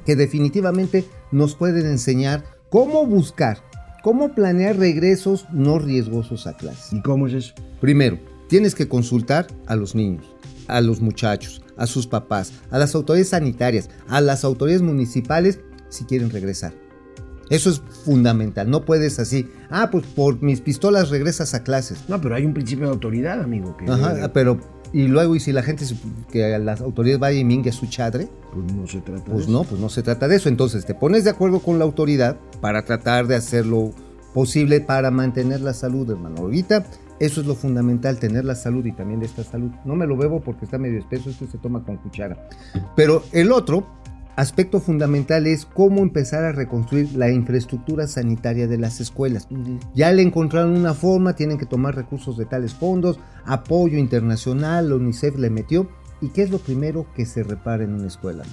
[0.05, 3.59] que definitivamente nos pueden enseñar cómo buscar,
[4.03, 6.93] cómo planear regresos no riesgosos a clases.
[6.93, 7.55] ¿Y cómo es eso?
[7.81, 8.19] Primero,
[8.49, 10.25] tienes que consultar a los niños,
[10.67, 16.05] a los muchachos, a sus papás, a las autoridades sanitarias, a las autoridades municipales si
[16.05, 16.75] quieren regresar.
[17.51, 18.71] Eso es fundamental.
[18.71, 22.05] No puedes así, ah, pues por mis pistolas regresas a clases.
[22.09, 23.77] No, pero hay un principio de autoridad, amigo.
[23.77, 24.59] Que Ajá, pero
[24.93, 25.85] y luego y si la gente
[26.31, 29.43] que a las autoridades vaya y mingue su chadre, pues no se trata de pues
[29.45, 29.53] eso.
[29.53, 30.49] no, pues no se trata de eso.
[30.49, 33.93] Entonces te pones de acuerdo con la autoridad para tratar de hacer lo
[34.33, 36.37] posible para mantener la salud, hermano.
[36.39, 36.85] Ahorita
[37.21, 39.71] eso es lo fundamental, tener la salud y también de esta salud.
[39.85, 42.49] No me lo bebo porque está medio espeso, este se toma con cuchara.
[42.95, 43.87] Pero el otro,
[44.39, 49.49] aspecto fundamental es cómo empezar a reconstruir la infraestructura sanitaria de las escuelas.
[49.97, 54.95] Ya le encontraron una forma, tienen que tomar recursos de tales fondos, apoyo internacional, la
[54.95, 55.89] UNICEF le metió.
[56.21, 58.45] ¿Y qué es lo primero que se repara en una escuela?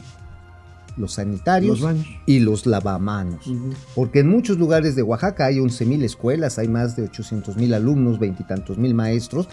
[0.97, 3.45] Los sanitarios Los y los lavamanos.
[3.93, 8.79] Porque en muchos lugares de Oaxaca hay 11.000 escuelas, hay más de 800.000 alumnos, veintitantos
[8.79, 9.47] mil maestros.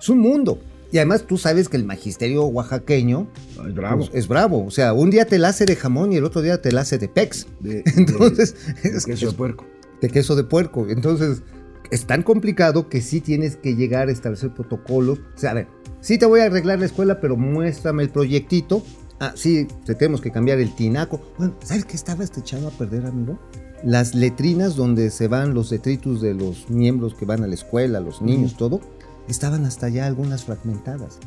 [0.00, 0.58] Es un mundo.
[0.92, 3.26] Y además tú sabes que el magisterio oaxaqueño
[3.64, 3.98] Ay, bravo.
[4.06, 4.64] pues, es bravo.
[4.64, 6.82] O sea, un día te la hace de jamón y el otro día te la
[6.82, 7.46] hace de pex.
[7.60, 9.64] De- de- Entonces, de es, queso de puerco.
[10.00, 10.86] de queso de puerco.
[10.88, 11.42] Entonces,
[11.90, 15.18] es tan complicado que sí tienes que llegar a establecer protocolos.
[15.18, 15.66] O sea, a ver,
[16.00, 18.82] sí te voy a arreglar la escuela, pero muéstrame el proyectito.
[19.18, 21.20] Ah, sí, te tenemos que cambiar el tinaco.
[21.38, 23.38] Bueno, ¿sabes qué estaba este echado a perder, amigo?
[23.84, 28.00] Las letrinas donde se van los detritus de los miembros que van a la escuela,
[28.00, 28.80] los niños, todo,
[29.28, 31.18] estaban hasta ya algunas fragmentadas.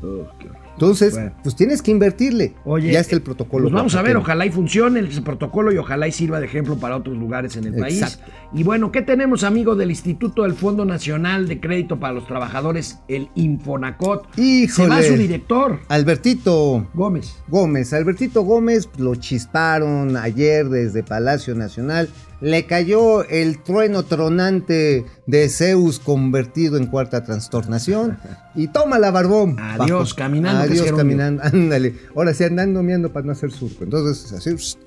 [0.73, 1.31] Entonces, Bueno.
[1.43, 2.53] pues tienes que invertirle.
[2.63, 3.63] Oye, ya está el protocolo.
[3.65, 6.77] Pues vamos a ver, ojalá y funcione ese protocolo y ojalá y sirva de ejemplo
[6.77, 8.19] para otros lugares en el país.
[8.53, 12.99] Y bueno, ¿qué tenemos, amigo del Instituto del Fondo Nacional de Crédito para los Trabajadores,
[13.07, 14.27] el Infonacot?
[14.35, 14.41] Se
[14.87, 15.03] va Híjole.
[15.07, 17.35] su director, Albertito Gómez.
[17.47, 22.09] Gómez, Albertito Gómez lo chisparon ayer desde Palacio Nacional.
[22.41, 28.17] Le cayó el trueno tronante de Zeus convertido en cuarta trastornación.
[28.55, 29.57] Y toma la barbón.
[29.59, 31.43] Adiós, caminando, que Adiós, caminando.
[31.43, 31.95] Ándale.
[32.15, 33.83] Ahora sí andando miando para no hacer surco.
[33.83, 34.77] Entonces, así.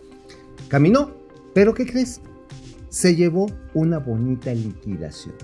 [0.69, 1.13] Caminó.
[1.55, 2.21] Pero ¿qué crees?
[2.89, 5.35] Se llevó una bonita liquidación.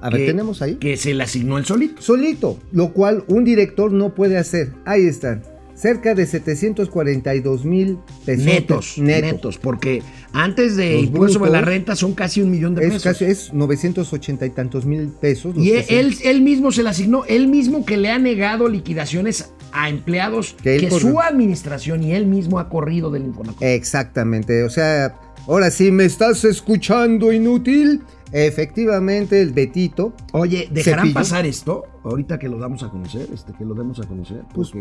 [0.00, 0.76] A ver, que- tenemos ahí.
[0.76, 2.00] Que se le asignó el solito.
[2.00, 4.72] Solito, lo cual un director no puede hacer.
[4.84, 5.42] Ahí están.
[5.78, 11.74] Cerca de 742 mil pesos Netos, netos, porque antes de Los impuesto sobre la brutos.
[11.74, 13.02] renta son casi un millón de Es, pesos.
[13.04, 15.54] casi, es 980 y tantos mil pesos.
[15.56, 19.52] y él, él, él mismo se le asignó, él mismo que le ha negado liquidaciones
[19.70, 23.62] a empleados Que su administración y él mismo ha corrido del Infonacot.
[23.62, 25.14] Exactamente, o sea,
[25.46, 28.02] ahora sí me estás escuchando inútil.
[28.32, 31.84] Efectivamente, el Betito, Oye, ¿dejarán pasar esto?
[32.04, 34.42] Ahorita que lo damos a conocer, este, que lo demos a conocer.
[34.54, 34.72] pues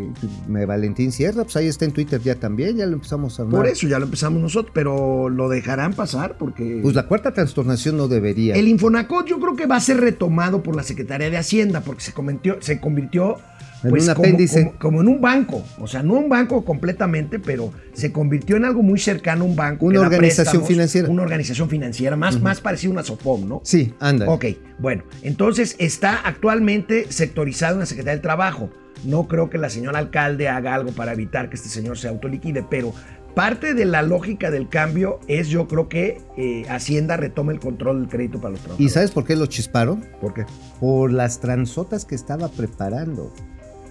[0.48, 3.58] me Valentín Sierra, pues ahí está en Twitter ya también, ya lo empezamos a armar.
[3.58, 7.98] por eso ya lo empezamos nosotros, pero lo dejarán pasar porque Pues la cuarta trastornación
[7.98, 8.56] no debería.
[8.56, 12.02] el Infonacot yo creo que va a ser retomado por la Secretaría de Hacienda porque
[12.02, 12.14] se
[12.60, 13.38] se convirtió
[13.84, 14.64] En pues, un como, apéndice.
[14.66, 18.66] como- como en un banco, o sea, no un banco completamente, pero se convirtió en
[18.66, 19.86] algo muy cercano a un banco.
[19.86, 21.10] Una organización financiera.
[21.10, 23.62] Una organización financiera, más, más parecido a una SOFOM, ¿no?
[23.64, 24.28] Sí, anda.
[24.30, 24.46] Ok,
[24.80, 28.70] bueno, entonces está actualmente sectorizado en la Secretaría del Trabajo.
[29.04, 32.66] No creo que la señora alcalde haga algo para evitar que este señor se autoliquide,
[32.68, 32.94] pero
[33.36, 38.00] parte de la lógica del cambio es yo creo que eh, Hacienda retome el control
[38.02, 38.94] del crédito para los ¿Y trabajadores.
[38.94, 40.04] sabes por qué lo chisparon?
[40.20, 40.46] por qué?
[40.80, 43.32] por las transotas que estaba preparando.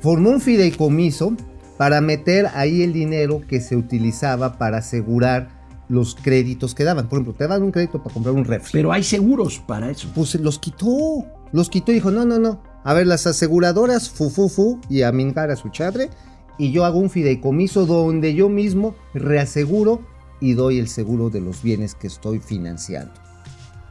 [0.01, 1.35] Formó un fideicomiso
[1.77, 5.49] para meter ahí el dinero que se utilizaba para asegurar
[5.89, 7.09] los créditos que daban.
[7.09, 8.73] Por ejemplo, te daban un crédito para comprar un refri.
[8.73, 10.09] Pero hay seguros para eso.
[10.15, 11.27] pues los quitó.
[11.53, 12.63] Los quitó y dijo, no, no, no.
[12.85, 16.11] A ver, las aseguradoras, fu, fu, fu, y a mingar a su chadre.
[16.59, 20.01] Y yo hago un fideicomiso donde yo mismo reaseguro
[20.41, 23.13] y doy el seguro de los bienes que estoy financiando.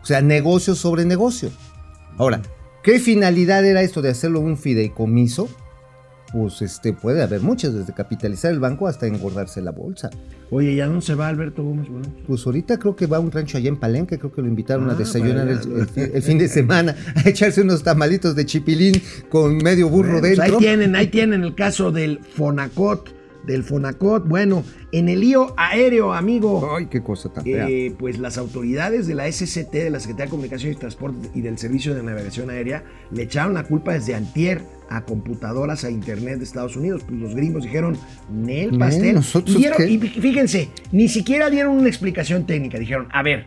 [0.01, 1.51] O sea, negocio sobre negocio.
[2.17, 2.41] Ahora,
[2.83, 5.47] ¿qué finalidad era esto de hacerlo un fideicomiso?
[6.35, 10.09] Pues este, puede haber muchas, desde capitalizar el banco hasta engordarse la bolsa.
[10.51, 11.87] Oye, ¿ya dónde se va Alberto Gómez?
[11.87, 14.49] Bueno, Pues ahorita creo que va a un rancho allá en Palenque, creo que lo
[14.49, 18.45] invitaron a Ah, desayunar el, fin- el fin de semana, a echarse unos tamalitos de
[18.45, 20.57] chipilín con medio burro Bueno, pues ahí dentro.
[20.57, 23.14] tienen, ahí tienen el caso del Fonacot,
[23.45, 24.27] del Fonacot.
[24.27, 26.75] Bueno, en el lío aéreo, amigo.
[26.75, 27.67] Ay, qué cosa tan fea.
[27.69, 31.41] Eh, pues las autoridades de la SCT, de la Secretaría de Comunicaciones y Transporte y
[31.41, 36.37] del Servicio de Navegación Aérea, le echaron la culpa desde antier a computadoras, a internet
[36.37, 37.03] de Estados Unidos.
[37.07, 37.97] Pues los gringos dijeron,
[38.31, 39.15] Nel pastel.
[39.15, 39.89] ¿nosotros y, dieron- qué?
[39.89, 42.77] y fí- fíjense, ni siquiera dieron una explicación técnica.
[42.79, 43.45] Dijeron, a ver,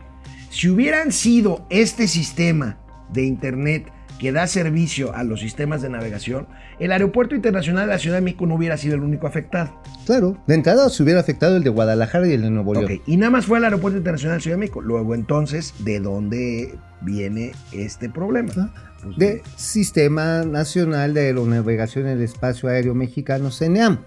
[0.49, 2.77] si hubieran sido este sistema
[3.13, 3.85] de internet
[4.19, 6.47] que da servicio a los sistemas de navegación,
[6.79, 9.81] el Aeropuerto Internacional de la Ciudad de México no hubiera sido el único afectado.
[10.05, 13.01] Claro, de entrada se hubiera afectado el de Guadalajara y el de Nuevo León.
[13.07, 14.81] Y nada más fue al Aeropuerto Internacional de la Ciudad de México.
[14.81, 18.51] Luego, entonces, ¿de dónde viene este problema?
[18.57, 23.99] Ah, Pues, De Sistema Nacional de Aeronavegación en el Espacio Aéreo Mexicano, CNEAM.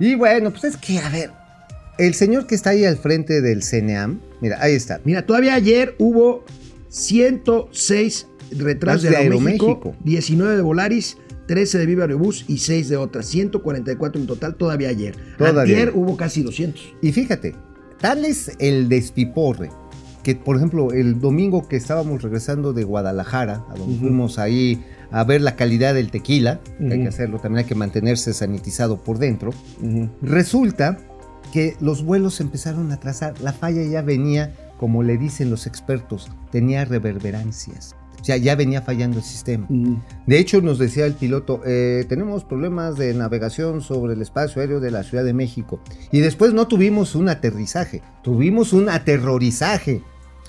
[0.00, 1.30] Y bueno, pues es que, a ver,
[1.98, 5.00] el señor que está ahí al frente del CNEAM, mira, ahí está.
[5.04, 6.44] Mira, todavía ayer hubo
[6.88, 10.04] 106 retrasos Más de de Aeroméxico, Aeroméxico.
[10.04, 13.26] 19 de Volaris, 13 de Viva Aerobús y 6 de otras.
[13.26, 15.16] 144 en total todavía ayer.
[15.38, 15.62] Todavía.
[15.76, 16.94] Ayer hubo casi 200.
[17.02, 17.54] Y fíjate,
[18.00, 19.70] tal es el despiporre
[20.22, 24.00] que, por ejemplo, el domingo que estábamos regresando de Guadalajara, a donde Ujú.
[24.06, 27.02] fuimos ahí a ver la calidad del tequila, que hay Ujú.
[27.02, 29.50] que hacerlo, también hay que mantenerse sanitizado por dentro,
[30.22, 30.98] resulta
[31.52, 33.40] que los vuelos empezaron a trazar.
[33.40, 37.96] La falla ya venía, como le dicen los expertos, tenía reverberancias.
[38.20, 39.66] O sea, ya venía fallando el sistema.
[40.26, 44.78] De hecho, nos decía el piloto, eh, tenemos problemas de navegación sobre el espacio aéreo
[44.80, 45.80] de la Ciudad de México.
[46.12, 48.88] Y después no tuvimos un aterrizaje, tuvimos un
[49.30, 50.02] aterrorizaje.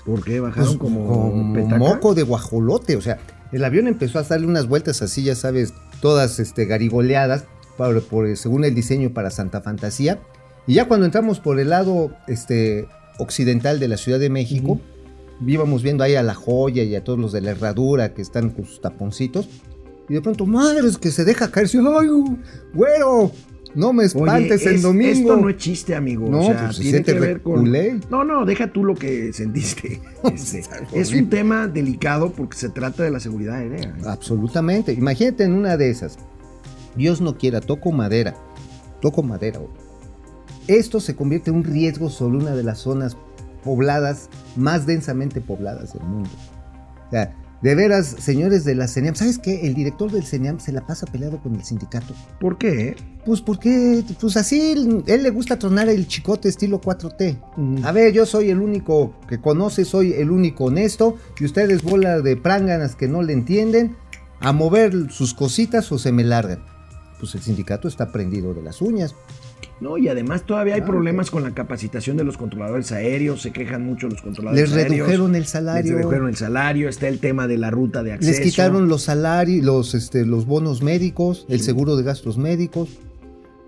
[0.04, 2.96] ¿Por qué bajaron Pues, como, como moco de guajolote.
[2.96, 3.18] O sea,
[3.52, 7.44] el avión empezó a darle unas vueltas así, ya sabes, todas este, garigoleadas,
[7.76, 10.18] por, por- según el diseño para Santa Fantasía.
[10.66, 12.86] Y ya cuando entramos por el lado este,
[13.18, 14.80] occidental de la Ciudad de México,
[15.46, 18.50] íbamos viendo ahí a la joya y a todos los de la herradura que están
[18.50, 19.48] con sus taponcitos.
[20.08, 21.68] Y de pronto, madre, es que se deja caer.
[21.68, 22.08] Sí, ¡Ay,
[22.74, 23.30] güero!
[23.74, 25.10] No me Oye, espantes el es- domingo.
[25.12, 26.28] Esto no es chiste, amigo.
[26.28, 27.72] No, o sea, pues, tiene siente que ver con.
[28.10, 30.00] No, no, deja tú lo que sentiste.
[30.24, 33.96] Este, es un tema delicado porque se trata de la seguridad aérea.
[34.06, 34.92] Absolutamente.
[34.92, 36.18] Imagínate en una de esas.
[36.96, 38.36] Dios no quiera, toco madera.
[39.00, 39.58] Toco madera.
[40.68, 43.16] Esto se convierte en un riesgo sobre una de las zonas
[43.62, 46.30] pobladas, más densamente pobladas del mundo.
[47.08, 49.66] O sea, de veras, señores de la CENIAM, ¿sabes qué?
[49.66, 52.12] El director del CENIAM se la pasa peleado con el sindicato.
[52.40, 52.96] ¿Por qué?
[53.24, 54.72] Pues porque, pues así,
[55.06, 57.84] él le gusta tronar el chicote estilo 4T.
[57.84, 62.20] A ver, yo soy el único que conoce, soy el único honesto, y ustedes bola
[62.20, 63.96] de pránganas que no le entienden,
[64.40, 66.64] a mover sus cositas o se me largan.
[67.20, 69.14] Pues el sindicato está prendido de las uñas.
[69.82, 73.84] No, y además todavía hay problemas con la capacitación de los controladores aéreos, se quejan
[73.84, 74.96] mucho los controladores Les aéreos.
[74.98, 75.96] redujeron el Les salario.
[75.96, 78.30] redujeron el salario, está el tema de la ruta de acceso.
[78.30, 82.90] Les quitaron los salarios, los, este, los bonos médicos, el seguro de gastos médicos.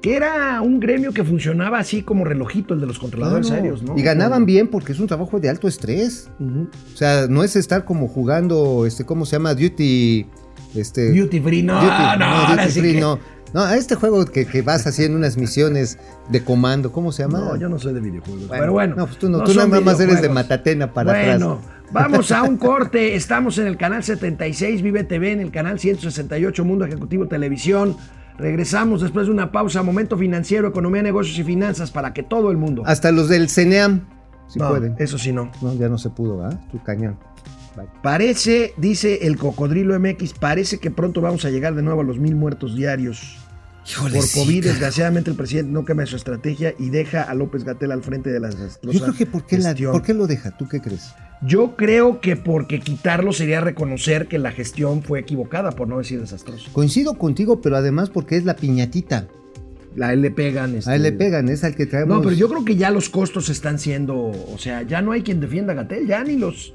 [0.02, 3.62] Que era un gremio que funcionaba así como relojito, el de los controladores Claro.
[3.62, 3.98] aéreos, ¿no?
[3.98, 6.28] Y ganaban bien porque es un trabajo de alto estrés.
[6.38, 9.54] O sea, no es estar como jugando, este, ¿cómo se llama?
[9.54, 10.26] Duty.
[10.74, 13.18] Este, Duty free, no, Duty- no, ahora Duty sí Free, que- no.
[13.54, 15.96] No, a este juego que, que vas haciendo unas misiones
[16.28, 17.38] de comando, ¿cómo se llama?
[17.38, 18.46] No, yo no soy de videojuegos.
[18.50, 18.96] pero bueno.
[18.96, 20.28] No, pues tú no, no tú nada más eres de.
[20.28, 21.74] Matatena para bueno, atrás.
[21.92, 23.14] vamos a un corte.
[23.14, 27.96] Estamos en el canal 76 Vive TV, en el canal 168 Mundo Ejecutivo Televisión.
[28.36, 29.84] Regresamos después de una pausa.
[29.84, 32.82] Momento financiero, economía, negocios y finanzas para que todo el mundo.
[32.84, 34.08] Hasta los del CENEAM,
[34.48, 34.96] si No, pueden.
[34.98, 35.52] Eso sí no.
[35.62, 36.50] No, ya no se pudo, ¿ah?
[36.72, 37.16] Tu cañón.
[37.76, 37.86] Bye.
[38.02, 42.18] Parece, dice el cocodrilo MX, parece que pronto vamos a llegar de nuevo a los
[42.18, 43.43] mil muertos diarios.
[43.86, 47.92] Híjole, Por COVID, desgraciadamente, el presidente no cambia su estrategia y deja a López Gatel
[47.92, 49.74] al frente de la desastrosa Yo creo que ¿por qué, la-.
[49.74, 50.56] ¿por qué lo deja?
[50.56, 51.10] ¿Tú qué crees?
[51.42, 56.18] Yo creo que porque quitarlo sería reconocer que la gestión fue equivocada, por no decir
[56.20, 56.70] desastrosa.
[56.72, 59.28] Coincido contigo, pero además porque es la piñatita.
[60.00, 60.74] A él le pegan.
[60.74, 62.16] este- A él le pegan, es al que traemos.
[62.16, 64.16] No, pero yo creo que ya los costos están siendo.
[64.16, 66.72] O sea, ya no hay quien defienda a Gatel, ya ni los.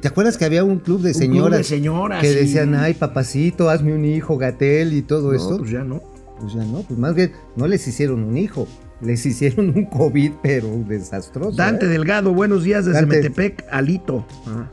[0.00, 2.92] ¿Te acuerdas que había un club de Un club señoras, de señoras que decían, ay,
[2.94, 5.56] papacito, hazme un hijo, Gatel y todo No, eso?
[5.58, 6.02] pues ya no.
[6.42, 8.66] Pues ya no, pues más bien no les hicieron un hijo,
[9.00, 11.52] les hicieron un COVID, pero desastroso.
[11.52, 11.88] Dante ¿eh?
[11.88, 13.16] Delgado, buenos días desde Dante.
[13.16, 14.26] Metepec, Alito.
[14.46, 14.66] Ah,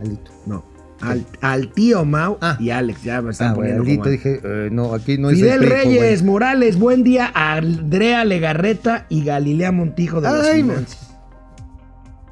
[0.00, 0.30] Alito.
[0.46, 0.64] no.
[1.02, 2.56] Al, al tío Mau Ah.
[2.60, 5.36] y Alex, ya me están Ah, poniendo Alito, como- dije, eh, no, aquí no es
[5.36, 6.22] Fidel Reyes.
[6.22, 11.14] Morales, buen día a Andrea Legarreta y Galilea Montijo de las Ay, finanzas.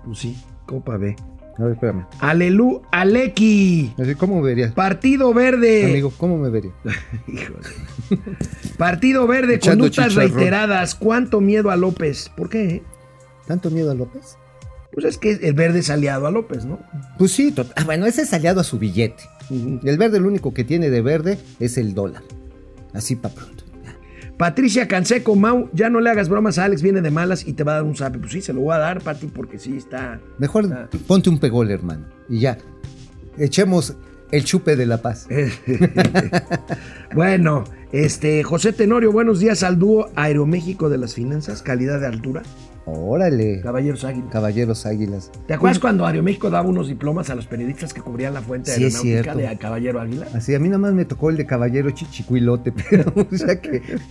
[0.04, 1.14] Pues sí, Copa B.
[1.58, 2.06] A ver, espérame.
[2.20, 4.72] Alelu, Aleki, Así, ¿Cómo me verías?
[4.72, 5.86] Partido Verde.
[5.86, 6.74] Amigo, ¿cómo me verías?
[7.26, 7.66] Híjole.
[8.76, 10.34] Partido Verde, Echando conductas chicharrón.
[10.34, 10.94] reiteradas.
[10.94, 12.30] ¿Cuánto miedo a López?
[12.36, 12.82] ¿Por qué?
[13.46, 14.36] ¿Tanto miedo a López?
[14.92, 16.78] Pues es que el verde es aliado a López, ¿no?
[17.18, 19.24] Pues sí, ah, bueno, ese es aliado a su billete.
[19.50, 22.22] El verde, lo único que tiene de verde es el dólar.
[22.94, 23.57] Así pronto.
[24.38, 27.64] Patricia Canseco, Mau, ya no le hagas bromas a Alex, viene de malas y te
[27.64, 28.18] va a dar un zape.
[28.20, 30.20] Pues sí, se lo voy a dar, Pati, porque sí está.
[30.38, 30.88] Mejor Ah.
[31.08, 32.06] ponte un pegol, hermano.
[32.28, 32.56] Y ya.
[33.36, 33.96] Echemos
[34.30, 35.26] el chupe de la paz.
[37.14, 42.42] bueno, este, José Tenorio, buenos días al dúo Aeroméxico de las Finanzas, calidad de altura.
[42.90, 43.60] Órale.
[43.60, 44.30] Caballeros Águilas.
[44.30, 45.30] Caballeros Águilas.
[45.46, 48.84] ¿Te acuerdas cuando Aeroméxico daba unos diplomas a los periodistas que cubrían la fuente Sí,
[48.84, 50.26] aeronáutica de Caballero Águila?
[50.34, 53.82] Así, a mí nada más me tocó el de Caballero Chichicuilote, pero, o sea que.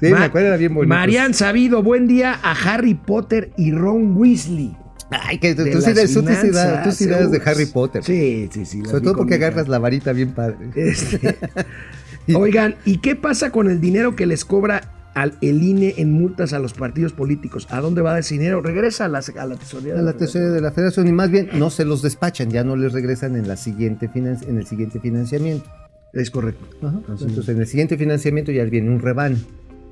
[0.00, 0.88] sí, me acuerdo, era bien bonito.
[0.94, 4.76] Marian Sabido, buen día a Harry Potter y Ron Weasley.
[5.10, 7.42] Ay, que tú, tú sí tú das- tú sí das de.
[7.44, 8.04] Harry Potter.
[8.04, 8.84] Sí, sí, sí.
[8.84, 10.56] Sobre todo porque agarras la varita bien padre.
[10.76, 11.36] Este,
[12.34, 16.52] Oigan, ¿y qué pasa con el dinero que les cobra al, el INE en multas
[16.52, 17.66] a los partidos políticos?
[17.70, 18.60] ¿A dónde va ese dinero?
[18.62, 19.98] Regresa a la, a la tesorería.
[19.98, 22.76] A la tesorería de la federación y más bien no se los despachan, ya no
[22.76, 25.68] les regresan en, la siguiente finan- en el siguiente financiamiento.
[26.12, 26.66] Es correcto.
[26.86, 26.98] Ajá.
[27.08, 29.36] Entonces en el siguiente financiamiento ya viene un rebano.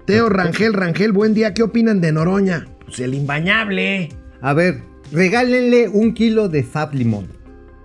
[0.07, 1.53] Teo Rangel, Rangel, buen día.
[1.55, 2.66] ¿Qué opinan de Noroña?
[2.86, 4.09] Pues el imbañable.
[4.40, 4.80] A ver,
[5.12, 7.26] regálenle un kilo de Fab Limón.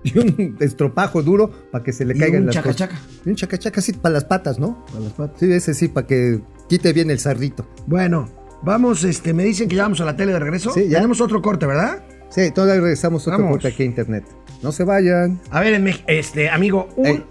[0.06, 2.96] Y un estropajo duro para que se le Y caigan un las chacachaca.
[2.96, 3.20] cosas.
[3.26, 4.86] Y un chacachaca, sí, para las patas, ¿no?
[4.96, 5.40] A las patas.
[5.40, 7.68] Sí, ese sí, para que quite bien el zarrito.
[7.88, 8.30] Bueno,
[8.66, 10.72] Vamos, este, me dicen que ya vamos a la tele de regreso.
[10.72, 11.00] Sí, ya.
[11.00, 12.02] Tenemos otro corte, ¿verdad?
[12.30, 13.52] Sí, todavía regresamos otro Vamos.
[13.56, 14.24] corte aquí a internet.
[14.62, 15.38] No se vayan.
[15.52, 17.26] A ver, este, amigo, un-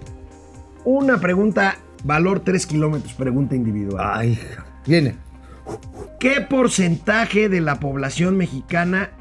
[0.85, 4.05] una pregunta, valor 3 kilómetros, pregunta individual.
[4.12, 4.39] Ay,
[4.87, 5.14] viene.
[6.20, 9.12] ¿Qué porcentaje de la población mexicana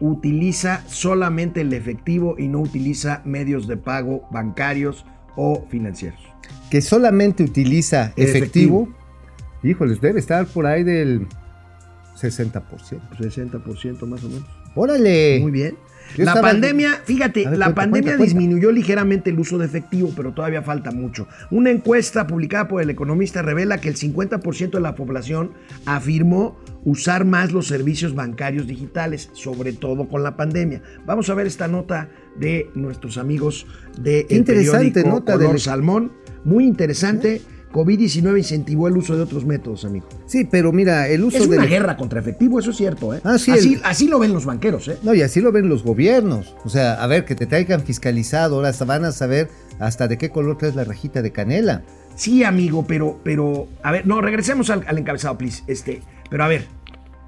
[0.00, 5.04] utiliza solamente el efectivo y no utiliza medios de pago bancarios
[5.36, 6.20] o financieros?
[6.70, 8.84] Que solamente utiliza Efectivo.
[8.84, 8.88] efectivo.
[9.64, 11.26] Híjoles, debe estar por ahí del
[12.20, 12.62] 60%.
[13.18, 14.44] 60% más o menos.
[14.74, 15.38] Órale.
[15.40, 15.76] Muy bien.
[16.18, 18.24] Yo La pandemia, fíjate, ver, la cuenta, pandemia cuenta, cuenta.
[18.24, 21.26] disminuyó ligeramente el uso de efectivo, pero todavía falta mucho.
[21.50, 25.52] Una encuesta publicada por el economista revela que el 50% de la población
[25.86, 30.82] afirmó usar más los servicios bancarios digitales, sobre todo con la pandemia.
[31.06, 33.66] Vamos a ver esta nota de nuestros amigos
[33.98, 36.12] de el interesante periódico nota Color del- Salmón.
[36.44, 37.40] Muy interesante.
[37.74, 40.06] COVID-19 incentivó el uso de otros métodos, amigo.
[40.26, 43.20] Sí, pero mira, el uso Es de una guerra contra efectivo, eso es cierto, ¿eh?
[43.24, 44.96] Ah, sí, así, el- así lo ven los banqueros, ¿eh?
[45.02, 46.54] No, y así lo ven los gobiernos.
[46.64, 49.48] O sea, a ver, que te traigan fiscalizado, ahora hasta van a saber
[49.80, 51.82] hasta de qué color traes la rajita de canela.
[52.14, 55.64] Sí, amigo, pero, pero, a ver, no, regresemos al, al encabezado, please.
[55.66, 56.00] Este,
[56.30, 56.66] pero a ver,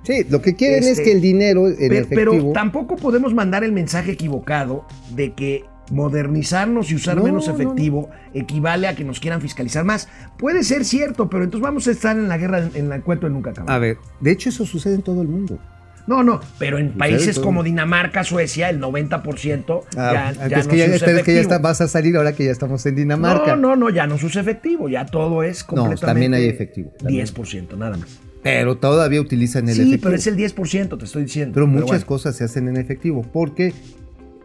[0.05, 3.73] Sí, lo que quieren Este, es que el dinero en pero, tampoco podemos mandar el
[3.73, 4.87] mensaje equivocado
[5.17, 7.59] de que modernizarnos y usar No, menos no, no.
[7.63, 10.09] efectivo equivale a que nos quieran fiscalizar más.
[10.39, 13.33] Puede ser cierto, pero entonces vamos a estar en la guerra, en, el cuento de
[13.33, 13.73] nunca acabar.
[13.75, 15.59] a ver, de hecho eso sucede en todo el mundo.
[16.07, 20.69] No, no, pero en países como Dinamarca, Suecia, el 90% Ah, ya, es ya que
[20.69, 22.87] no ya, se usa es que ya está- vas a salir ahora que ya estamos
[22.87, 23.57] en Dinamarca.
[23.57, 26.07] No, no, no, ya no se usa efectivo, ya todo es completamente...
[26.07, 27.27] también hay efectivo, también.
[27.27, 28.21] 10%, nada más.
[28.45, 30.03] Pero todavía utilizan el Sí, efectivo.
[30.05, 31.55] pero es el 10%, te estoy diciendo.
[31.55, 32.07] Pero muchas bueno.
[32.07, 33.75] cosas se hacen en efectivo porque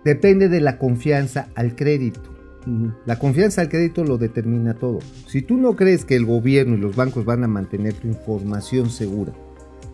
[0.04, 2.22] depende de la confianza al crédito.
[3.06, 4.99] La confianza al crédito lo determina todo.
[5.28, 8.89] Si tú no crees que el gobierno y los bancos van a mantener tu información
[8.89, 9.34] segura,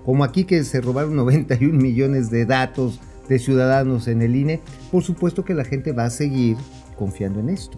[0.04, 3.00] como aquí que se robaron 91 millones de datos
[3.30, 6.58] de ciudadanos en el INE, por supuesto que la gente va a seguir
[6.98, 7.78] confiando en esto.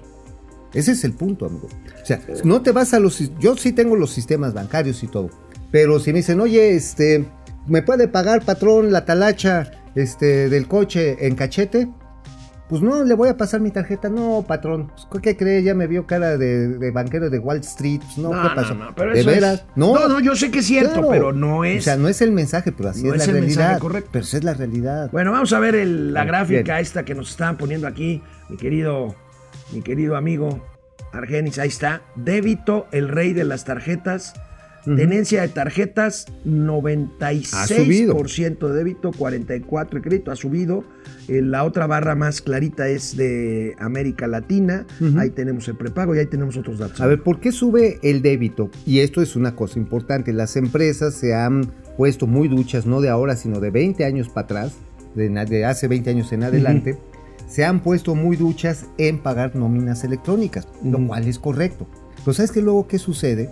[0.74, 1.68] Ese es el punto, amigo.
[2.02, 3.32] O sea, no te vas a los...
[3.40, 5.30] Yo sí tengo los sistemas bancarios y todo.
[5.72, 7.26] Pero si me dicen, oye, este,
[7.68, 11.90] ¿me puede pagar, patrón, la talacha este, del coche en cachete?
[12.70, 14.09] Pues no, le voy a pasar mi tarjeta.
[14.09, 14.91] No, patrón.
[15.09, 15.63] Pues, ¿Qué cree?
[15.63, 17.99] Ya me vio cara de, de banquero de Wall Street.
[18.05, 18.76] Pues, no, No, ¿qué pasó?
[18.76, 19.53] no, no, pero ¿De eso veras?
[19.61, 19.95] es- No.
[19.95, 21.09] no, no, yo sé que es cierto, Claro.
[21.09, 21.80] pero no es.
[21.82, 23.80] O sea, no es el mensaje, pero así no es, es la el mensaje realidad.
[23.82, 24.09] correcto.
[24.13, 25.09] Pero es la realidad.
[25.11, 26.28] Bueno, vamos a ver el- la Bien.
[26.36, 29.15] gráfica esta que nos estaban poniendo aquí, mi querido,
[29.72, 30.63] mi querido amigo
[31.11, 31.57] Argenis.
[31.57, 32.01] Ahí está.
[32.15, 34.34] Débito, el rey de las tarjetas.
[34.86, 40.84] Tenencia de tarjetas, 96% de débito, 44% de crédito, ha subido.
[41.28, 44.86] Eh, la otra barra más clarita es de América Latina.
[45.18, 47.02] Ahí tenemos el prepago y ahí tenemos otros datos.
[47.02, 48.70] A ver, ¿por qué sube el débito?
[48.86, 50.34] Y esto es una cosa importante.
[50.34, 54.46] Las empresas se han puesto muy duchas, no de ahora, sino de 20 años para
[54.46, 54.74] atrás,
[55.16, 56.98] de, hace 20 años en adelante,
[57.48, 61.88] se han puesto muy duchas en pagar nóminas electrónicas, lo cual es correcto.
[62.24, 63.50] Pero ¿sabes qué luego qué sucede?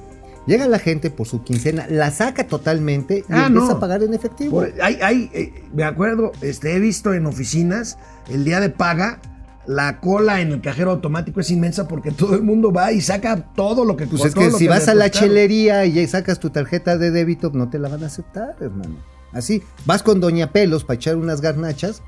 [0.48, 3.72] Llega la gente por su quincena, la saca totalmente y Ah, empieza no.
[3.74, 4.52] a pagar en efectivo.
[4.62, 7.98] Por- hay, hay, eh, me acuerdo, este, he visto en oficinas
[8.30, 9.20] el día de paga,
[9.68, 13.36] la cola en el cajero automático es inmensa porque todo el mundo va y saca
[13.54, 16.98] todo lo que Pues es que si vas a la chelería y sacas tu tarjeta
[16.98, 18.96] de débito, no te la van a aceptar, hermano.
[19.34, 22.02] Así, vas con Doña Pelos para echar unas garnachas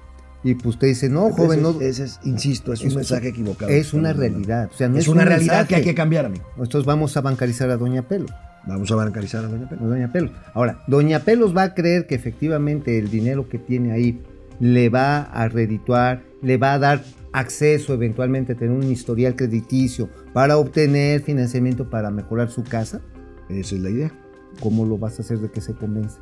[0.44, 1.80] y pues te dice, no, joven, no.
[1.82, 3.72] Ese, es, insisto, es un Es- mensaje equivocado.
[3.72, 4.70] Es una realidad.
[4.74, 6.46] O sea, no es, es, una un realidad que hay que cambiar, amigo.
[6.58, 8.32] Entonces vamos a bancarizar a Doña Pelos.
[8.68, 9.88] Vamos a bancarizar a Doña Pelo.
[9.88, 10.32] Doña Pelos.
[10.54, 14.22] Ahora, Doña Pelos va a creer que efectivamente el dinero que tiene ahí
[14.60, 20.10] le va a redituar, le va a dar acceso eventualmente a tener un historial crediticio
[20.34, 23.02] para obtener financiamiento para mejorar su casa.
[23.50, 24.12] Esa es la idea,
[24.60, 26.18] ¿Cómo lo vas a hacer de que se convence?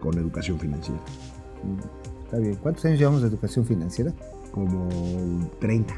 [0.00, 1.00] con educación financiera.
[2.34, 2.56] Está bien.
[2.56, 4.12] ¿Cuántos años llevamos de educación financiera?
[4.50, 4.88] Como
[5.60, 5.94] 30.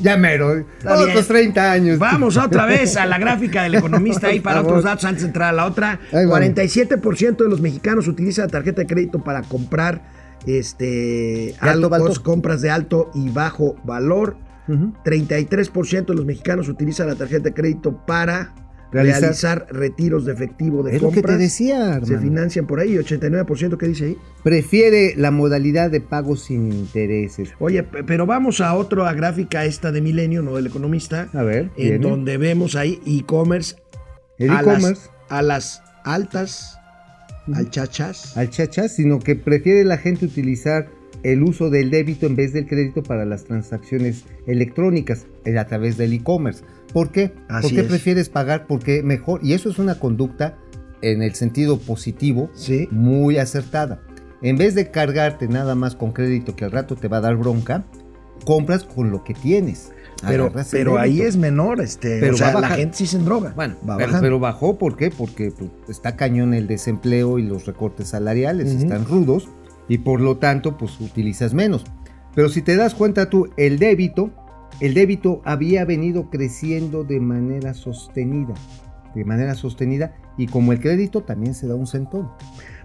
[0.00, 0.64] Ya mero.
[0.78, 1.24] Otros bien.
[1.26, 1.98] 30 años.
[1.98, 5.48] Vamos otra vez a la gráfica del economista ahí para otros datos antes de entrar
[5.48, 5.98] a la otra.
[6.12, 6.38] Ahí vamos.
[6.50, 10.02] 47% de los mexicanos utilizan la tarjeta de crédito para comprar
[10.46, 12.22] este alto altos, valor.
[12.22, 14.36] compras de alto y bajo valor.
[14.68, 14.92] Ujú.
[15.04, 18.54] 33% de los mexicanos utilizan la tarjeta de crédito para
[18.94, 21.36] Realizar- realizar, retiros de efectivo de Es lo que compras.
[21.36, 22.20] te decía, Se hermano.
[22.22, 24.18] financian por ahí, 89% ¿qué dice ahí?
[24.42, 27.50] Prefiere la modalidad de pago sin intereses.
[27.58, 31.70] Oye, pe- pero vamos a otra gráfica esta de Milenio, no del economista, A ver,
[31.76, 33.76] en donde vemos ahí e-commerce
[34.38, 36.78] el a e-commerce las, a las altas,
[37.52, 38.36] al chachas.
[38.36, 40.88] al chacha, sino que prefiere la gente utilizar
[41.22, 45.96] el uso del débito en vez del crédito para las transacciones electrónicas eh, a través
[45.96, 46.62] del e-commerce.
[46.94, 47.34] ¿Por qué?
[47.48, 47.86] Así ¿Por qué es.
[47.88, 48.66] prefieres pagar?
[48.66, 50.56] Porque mejor, y eso es una conducta
[51.02, 52.88] en el sentido positivo, Sí.
[52.90, 54.00] muy acertada.
[54.40, 57.36] En vez de cargarte nada más con crédito que al rato te va a dar
[57.36, 57.84] bronca,
[58.46, 59.90] compras con lo que tienes.
[60.70, 63.52] Pero, ahí es menor, este, Pero o sea, la gente sí se endroga.
[63.54, 65.10] Bueno, va pero, bajó, ¿por qué?
[65.10, 69.48] Porque pues, está cañón el desempleo y los recortes salariales, están rudos
[69.88, 71.84] y por lo tanto pues utilizas menos.
[72.34, 74.30] Pero si te das cuenta tú, el débito,
[74.80, 78.54] el débito había venido creciendo de manera sostenida,
[79.14, 82.30] de manera sostenida y como el crédito también se da un centón.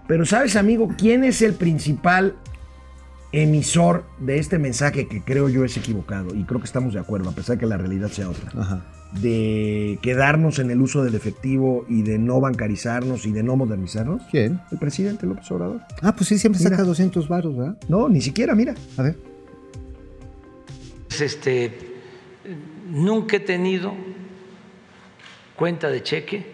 [0.06, 2.36] Pero sabes, amigo, ¿quién es el principal
[3.32, 6.34] emisor de este mensaje que creo yo es equivocado?
[6.34, 8.50] Y creo que estamos de acuerdo, a pesar de que la realidad sea otra.
[8.60, 8.86] Ajá.
[9.20, 14.22] De quedarnos en el uso del efectivo y de no bancarizarnos y de no modernizarnos.
[14.30, 14.60] ¿Quién?
[14.70, 15.80] El presidente López Obrador.
[16.00, 16.70] Ah, pues sí, siempre Mira.
[16.70, 17.76] saca 200 varos, ¿verdad?
[17.88, 18.74] No, ni siquiera, mira.
[18.96, 19.29] A ver.
[21.18, 21.72] Este,
[22.88, 23.94] nunca he tenido
[25.56, 26.46] cuenta de cheque,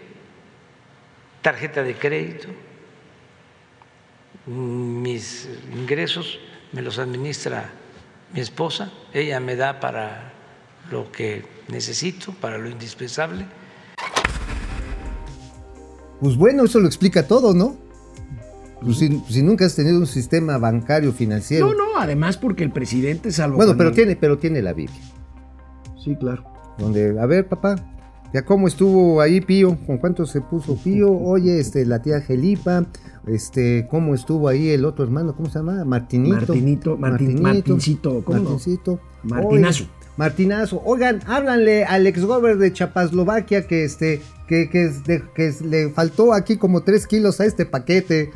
[1.41, 2.47] tarjeta de crédito.
[4.45, 6.39] Mis ingresos
[6.73, 7.69] me los administra
[8.33, 8.91] mi esposa.
[9.13, 10.33] Ella me da para
[10.91, 13.45] lo que necesito, para lo indispensable.
[16.19, 17.86] Pues bueno, eso lo explica todo, ¿no?
[18.81, 21.67] Pues si, si nunca has tenido un sistema bancario financiero.
[21.67, 23.57] No, no, además porque el presidente salvo.
[23.57, 24.99] Bueno, pero el- tiene, pero tiene la Biblia.
[26.03, 26.43] Sí, claro.
[26.77, 27.75] Donde, a ver, papá,
[28.33, 32.85] ya cómo estuvo ahí Pío, con cuánto se puso Pío, oye, este, la tía Gelipa,
[33.25, 35.83] este, cómo estuvo ahí el otro hermano, ¿cómo se llama?
[35.83, 36.35] Martinito.
[36.35, 38.43] Martinito, Martin- Martincito, ¿cómo no?
[38.51, 38.99] Martincito.
[39.23, 39.83] Martinazo.
[39.85, 40.81] Oye, Martinazo.
[40.85, 42.21] Oigan, háblanle al ex
[42.59, 44.91] de Chapaslovaquia que este, que, que,
[45.35, 48.31] que es- le faltó aquí como tres kilos a este paquete.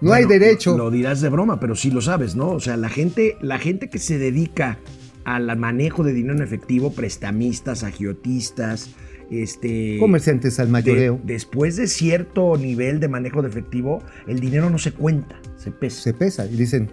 [0.00, 0.76] No hay derecho.
[0.76, 2.50] Lo dirás de broma, pero sí lo sabes, ¿no?
[2.50, 4.78] O sea, la gente, la gente que se dedica
[5.24, 8.90] al manejo de dinero en efectivo, prestamistas, agiotistas,
[9.30, 9.96] este.
[9.98, 11.20] Comerciantes al de- mayoreo.
[11.24, 16.00] después de cierto nivel de manejo de efectivo, el dinero no se cuenta, se pesa.
[16.02, 16.90] Se pesa y dicen,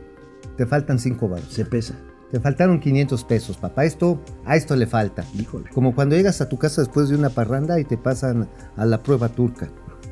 [0.58, 1.51] te faltan cinco varos.
[1.54, 1.95] Se pesa.
[2.32, 3.86] Te faltaron 500 pesos, papá.
[3.86, 5.24] Esto, a esto le falta.
[5.38, 5.70] Híjole.
[5.72, 9.04] Como cuando llegas a tu casa después de una parranda y te pasan a la
[9.04, 9.70] prueba turca.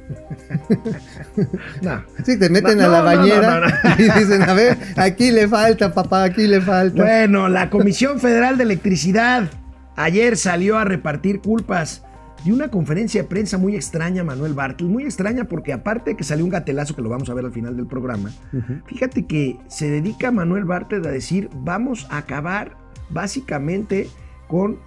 [1.82, 2.04] No.
[2.24, 5.48] Sí, te meten No, a la no, bañera no, y dicen, a ver, aquí le
[5.48, 7.02] falta, papá, aquí le falta.
[7.04, 9.50] Bueno, la Comisión Federal de Electricidad
[9.96, 12.04] ayer salió a repartir culpas
[12.44, 16.24] de una conferencia de prensa muy extraña, Manuel Bartel, muy extraña porque aparte de que
[16.24, 18.32] salió un gatelazo que lo vamos a ver al final del programa,
[18.88, 22.76] fíjate que se dedica Manuel Bartel a decir, vamos a acabar
[23.10, 24.10] básicamente
[24.48, 24.80] con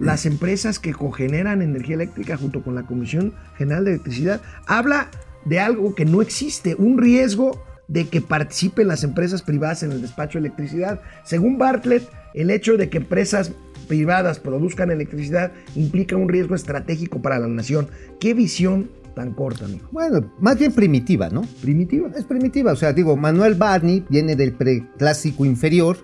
[0.00, 4.40] las empresas que cogeneran energía eléctrica junto con la Comisión General de Electricidad.
[4.66, 5.10] Habla
[5.44, 10.00] de algo que no existe, un riesgo de que participen las empresas privadas en el
[10.00, 11.00] despacho de electricidad.
[11.24, 13.52] Según Bartlett, el hecho de que empresas
[13.88, 17.88] privadas produzcan electricidad implica un riesgo estratégico para la nación.
[18.20, 19.88] ¿Qué visión tan corta, amigo?
[19.90, 21.42] Bueno, más bien primitiva, ¿no?
[21.60, 22.08] Primitiva.
[22.16, 25.98] Es primitiva, o sea, digo, Manuel Barney viene del preclásico inferior,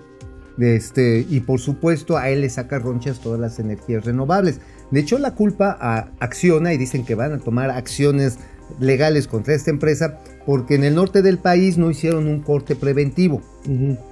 [0.59, 4.61] este, y por supuesto a él le saca ronchas todas las energías renovables.
[4.91, 8.39] De hecho, la culpa a Acciona y dicen que van a tomar acciones
[8.81, 13.43] legales contra esta empresa porque en el norte del país no hicieron un corte preventivo.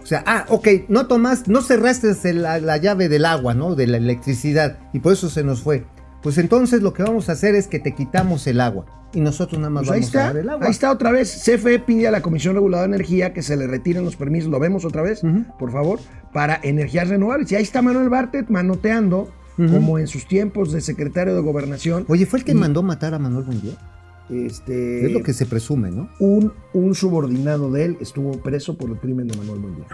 [0.02, 3.74] O sea, ah, ok, no tomas, no cerraste la, la llave del agua, ¿no?
[3.74, 5.84] De la electricidad y por eso se nos fue.
[6.24, 9.60] Pues entonces lo que vamos a hacer es que te quitamos el agua y nosotros
[9.60, 10.64] nada más Pues vamos a está, dar el agua.
[10.66, 11.42] ahí está otra vez.
[11.44, 14.58] CFE pide a la Comisión Reguladora de Energía que se le retiren los permisos, lo
[14.58, 15.22] vemos otra vez,
[15.58, 16.00] por favor,
[16.32, 17.52] para energías renovables.
[17.52, 22.26] Y ahí está Manuel Bartet manoteando, como en sus tiempos de secretario de Gobernación, Oye,
[22.26, 23.74] fue el que Y- mandó matar a Manuel Buendía.
[24.30, 26.08] este, Es lo que se presume, ¿no?
[26.18, 29.84] un, un subordinado de él estuvo preso por el crimen de Manuel Buendía.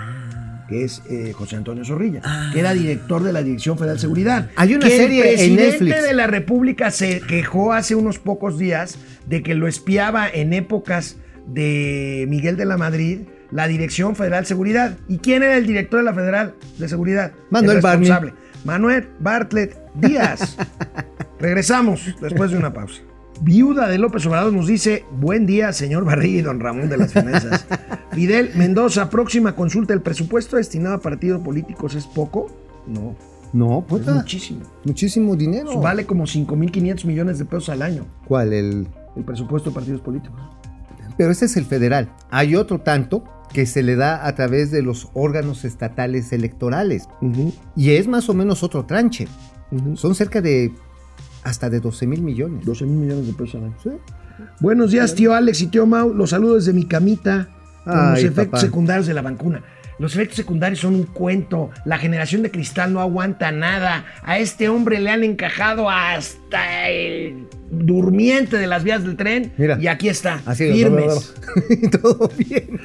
[0.70, 4.50] Que es eh, José Antonio Zorrilla, que era director de la Dirección Federal de Seguridad.
[4.56, 6.02] Hay una que serie el en presidente Netflix.
[6.04, 8.96] de la República se quejó hace unos pocos días
[9.26, 11.16] de que lo espiaba en épocas
[11.46, 13.18] de Miguel de la Madrid
[13.50, 14.96] la Dirección Federal de Seguridad.
[15.08, 17.32] ¿Y quién era el director de la Federal de Seguridad?
[17.50, 18.08] Manuel El Barney.
[18.08, 18.34] responsable.
[18.64, 20.56] Manuel Bartlett Díaz.
[21.40, 23.02] Regresamos después de una pausa.
[23.40, 27.12] Viuda de López Obrador nos dice, buen día, señor Barriga y don Ramón de las
[27.12, 27.64] Finanzas.
[28.12, 32.48] Fidel Mendoza, próxima consulta, ¿el presupuesto destinado a partidos políticos es poco?
[32.86, 33.14] No,
[33.54, 34.12] No, es puta.
[34.14, 34.60] muchísimo.
[34.84, 35.80] Muchísimo dinero.
[35.80, 38.52] Vale como 5.500 millones de pesos al año ¿Cuál?
[38.52, 38.88] El...
[39.16, 40.38] el presupuesto de partidos políticos.
[41.16, 42.12] Pero ese es el federal.
[42.30, 47.08] Hay otro tanto que se le da a través de los órganos estatales electorales.
[47.74, 49.26] Y es más o menos otro tranche.
[49.94, 50.72] Son cerca de
[51.44, 52.64] hasta de 12 mil millones.
[52.64, 53.98] 12 mil millones de pesos al año.
[54.60, 56.14] Buenos días, tío Alex y tío Mau.
[56.14, 57.48] Los saludo desde mi camita
[57.84, 58.60] con Ay, los efectos papá.
[58.60, 59.62] secundarios de la vacuna.
[59.98, 61.70] Los efectos secundarios son un cuento.
[61.84, 64.06] La generación de cristal no aguanta nada.
[64.22, 69.52] A este hombre le han encajado hasta el durmiente de las vías del tren.
[69.58, 69.78] Mira.
[69.78, 71.34] y aquí está, Así, firmes.
[72.02, 72.80] todo bien.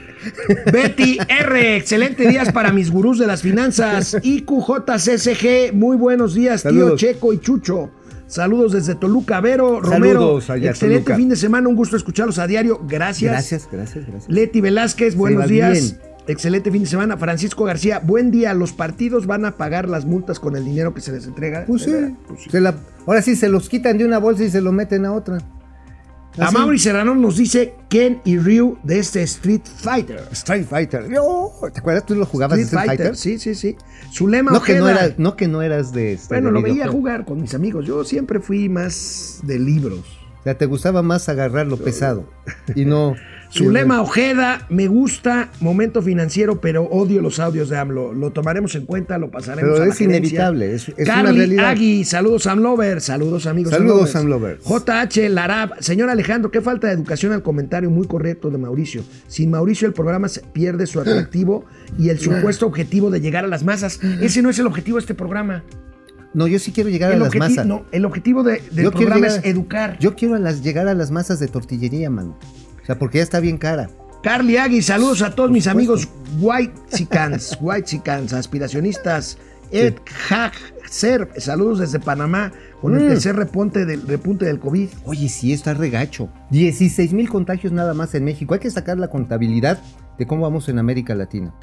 [0.73, 4.17] Betty R, excelente días para mis gurús de las finanzas.
[4.23, 6.97] IQJCCG, muy buenos días, tío.
[6.97, 7.91] Checo y Chucho.
[8.27, 10.19] Saludos desde Toluca, Vero, Romero.
[10.21, 11.15] Saludos allá, excelente Toluca.
[11.17, 12.79] fin de semana, un gusto escucharlos a diario.
[12.87, 13.31] Gracias.
[13.31, 14.29] Gracias, gracias, gracias.
[14.29, 15.71] Leti Velázquez, buenos días.
[15.73, 16.15] bien.
[16.27, 17.17] Excelente fin de semana.
[17.17, 18.53] Francisco García, buen día.
[18.55, 21.65] Los partidos van a pagar las multas con el dinero que se les entrega.
[21.67, 21.91] Pues sí.
[22.27, 22.49] Pues sí.
[22.49, 22.73] se la-
[23.05, 25.37] ahora sí se los quitan de una bolsa y se lo meten a otra.
[26.37, 26.57] A Así.
[26.57, 30.21] Mauri Serrano nos dice Ken y Ryu de este Street Fighter.
[30.31, 31.09] Street Fighter.
[31.09, 32.05] Yo, ¿Te acuerdas?
[32.05, 33.39] ¿Tú lo jugabas Street Street Fighter, Fighter?
[33.39, 33.77] sí, sí, sí.
[34.43, 34.91] No que no, Ojeda.
[35.05, 36.33] eras, no que no eras de este.
[36.35, 37.85] Bueno, de lo veía jugar con mis amigos.
[37.85, 39.99] Yo siempre fui más de libros.
[40.39, 42.29] O sea, te gustaba más agarrar lo pesado
[42.75, 43.15] y no.
[43.63, 48.13] Zulema Ojeda, me gusta momento financiero, pero odio los audios de AMLO.
[48.13, 50.17] Lo tomaremos en cuenta, lo pasaremos Pero a la es gerencia.
[50.19, 51.65] inevitable, es- es una Carly realidad.
[51.69, 54.63] Agui, saludos Sam Lover, saludos amigos Saludos, Lovers.
[54.65, 59.03] JH Larab, señor Alejandro, qué falta de educación al comentario muy correcto de Mauricio.
[59.27, 61.65] Sin Mauricio el programa se pierde su atractivo
[61.97, 63.99] y el supuesto objetivo de llegar a las masas.
[64.21, 65.63] Ese no es el objetivo de este programa.
[66.33, 67.65] No, yo sí quiero llegar a las masas.
[67.65, 69.97] no, el objetivo de- del Yo programa llegar- es educar.
[69.99, 72.37] Yo quiero a las, llegar a las masas de tortillería, mano.
[72.85, 73.89] O sea, porque ya está bien cara.
[74.21, 75.93] Carly Agui, saludos a todos mis supuesto.
[75.93, 76.09] amigos
[76.39, 79.37] White Chicans, White Chicans, aspiracionistas.
[79.71, 79.95] Ed
[80.89, 83.07] Ser, saludos desde Panamá con el Mm.
[83.09, 84.89] tercer repunte del, repunte del COVID.
[85.05, 86.29] Oye, sí, está regacho.
[86.51, 88.53] 16 mil contagios nada más en México.
[88.53, 89.79] Hay que sacar la contabilidad
[90.17, 91.53] de cómo vamos en América Latina.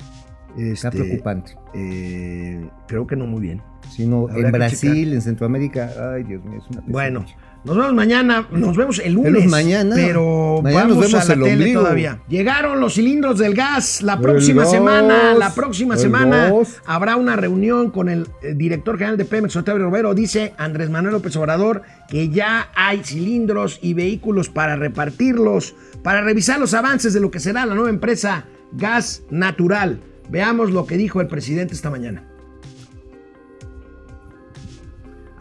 [0.58, 1.56] Está Este, preocupante.
[1.74, 3.62] eh, creo que no muy bien.
[3.90, 6.82] Si no, Habrá en Brasil, en Centroamérica, ay Dios mío, es una.
[6.86, 7.24] Bueno,
[7.64, 9.48] nos vemos mañana, nos vemos el lunes.
[9.48, 9.94] Mañana.
[9.94, 11.80] Pero Mañana nos vamos vemos a la el tele ombligo.
[11.82, 12.18] todavía.
[12.28, 14.02] Llegaron los cilindros del gas.
[14.02, 16.52] La próxima semana, la próxima semana
[16.86, 20.14] habrá una reunión con el eh, director general de Pemex, Octavio Romero.
[20.14, 26.58] Dice Andrés Manuel López Obrador que ya hay cilindros y vehículos para repartirlos, para revisar
[26.58, 30.00] los avances de lo que será la nueva empresa Gas Natural.
[30.28, 32.24] Veamos lo que dijo el presidente esta mañana.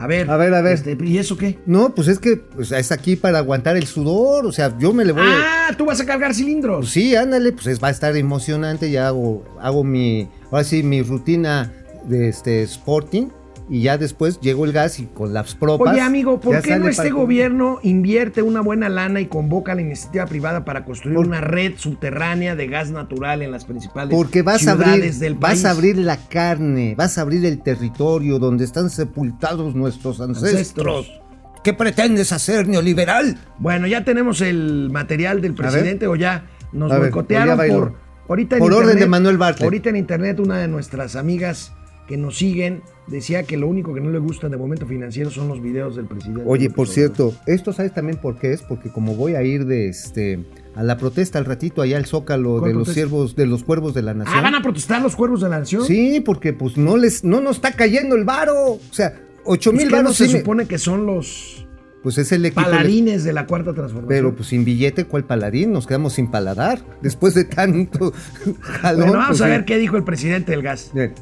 [0.01, 0.73] A ver, A ver, a ver.
[0.73, 1.59] este, ¿y eso qué?
[1.65, 4.45] No, pues es que pues, es aquí para aguantar el sudor.
[4.45, 5.67] O sea, yo me le voy a.
[5.69, 6.79] Ah, tú vas a cargar cilindros.
[6.79, 8.89] Pues sí, ándale, pues es- va a estar emocionante.
[8.89, 11.71] Ya hago, hago mi, ahora sí, mi rutina
[12.07, 13.27] de este Sporting.
[13.74, 15.93] Y ya después llegó el gas y con las propas.
[15.93, 19.76] Oye, amigo, ¿por qué no este para- gobierno invierte una buena lana y convoca a
[19.76, 24.13] la iniciativa privada para construir Por- una red subterránea de gas natural en las principales
[24.13, 25.65] Porque vas a ciudades abrir, del vas país?
[25.65, 30.51] a abrir la carne, vas a abrir el territorio donde están sepultados nuestros ancestros.
[30.51, 31.22] Ancestros.
[31.63, 33.38] ¿Qué pretendes hacer, neoliberal?
[33.57, 36.43] Bueno, ya tenemos el material del presidente o ya
[36.74, 37.93] nos A boicotearon por
[38.28, 39.63] ahorita en Por orden de Manuel Bartlett.
[39.63, 41.72] Ahorita en internet una de nuestras amigas
[42.07, 45.47] que nos siguen decía que lo único que no le gusta de momento financiero son
[45.47, 46.43] los videos del presidente.
[46.45, 49.87] Oye, por cierto, esto sabes también por qué es, porque como voy a ir de
[49.89, 50.39] este
[50.75, 53.93] a la protesta al ratito allá al Zócalo ¿Cuál de los siervos, de los cuervos
[53.93, 54.37] de la nación.
[54.37, 55.83] Ah, van a protestar los cuervos de la nación.
[55.85, 58.55] Sí, porque pues no les, no nos está cayendo el varo.
[58.73, 61.67] O sea, ocho mil que no varos se me- supone que son los
[62.03, 62.61] Pues es el equipo.
[62.61, 64.07] paladines de la cuarta transformación.
[64.07, 65.73] Pero pues sin billete, ¿cuál paladín?
[65.73, 66.79] Nos quedamos sin paladar.
[67.01, 68.13] Después de tanto
[68.61, 69.01] jalón.
[69.01, 70.91] bueno, vamos pues, a ver qué dijo el presidente del gas.
[70.93, 71.13] Bien.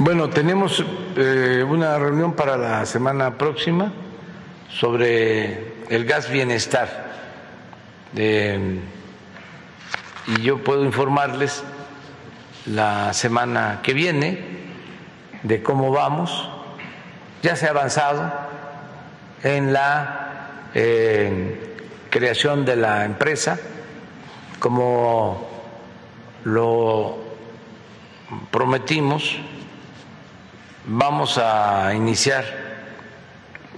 [0.00, 0.84] Bueno, tenemos
[1.16, 3.92] eh, una reunión para la semana próxima
[4.70, 7.10] sobre el gas bienestar.
[8.14, 8.78] Eh,
[10.28, 11.64] y yo puedo informarles
[12.66, 14.38] la semana que viene
[15.42, 16.48] de cómo vamos.
[17.42, 18.32] Ya se ha avanzado
[19.42, 21.76] en la eh,
[22.08, 23.58] creación de la empresa,
[24.60, 25.44] como
[26.44, 27.18] lo
[28.52, 29.40] prometimos
[30.88, 32.44] vamos a iniciar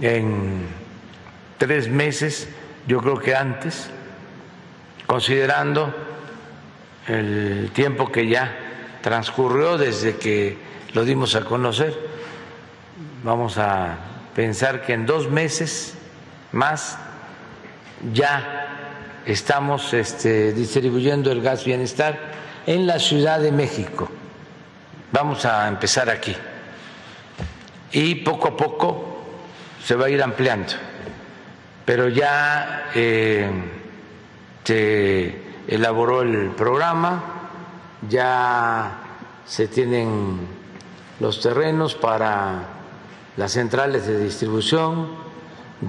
[0.01, 0.67] en
[1.59, 2.49] tres meses,
[2.87, 3.91] yo creo que antes,
[5.07, 5.93] considerando
[7.09, 8.57] el tiempo que ya
[9.03, 10.57] transcurrió desde que
[10.93, 11.99] lo dimos a conocer.
[13.25, 13.97] Vamos a
[14.35, 15.95] pensar que en dos meses
[16.53, 16.97] más
[18.13, 18.69] ya
[19.27, 22.19] estamos este, distribuyendo el gas bienestar
[22.67, 24.09] en la Ciudad de México.
[25.13, 26.35] Vamos a empezar aquí
[27.93, 29.05] y poco a poco
[29.85, 30.73] se va a ir ampliando.
[31.85, 33.49] Pero ya eh,
[34.65, 35.35] se
[35.69, 37.51] elaboró el programa,
[38.09, 38.99] ya
[39.47, 40.39] se tienen
[41.19, 42.65] los terrenos para
[43.37, 45.09] las centrales de distribución,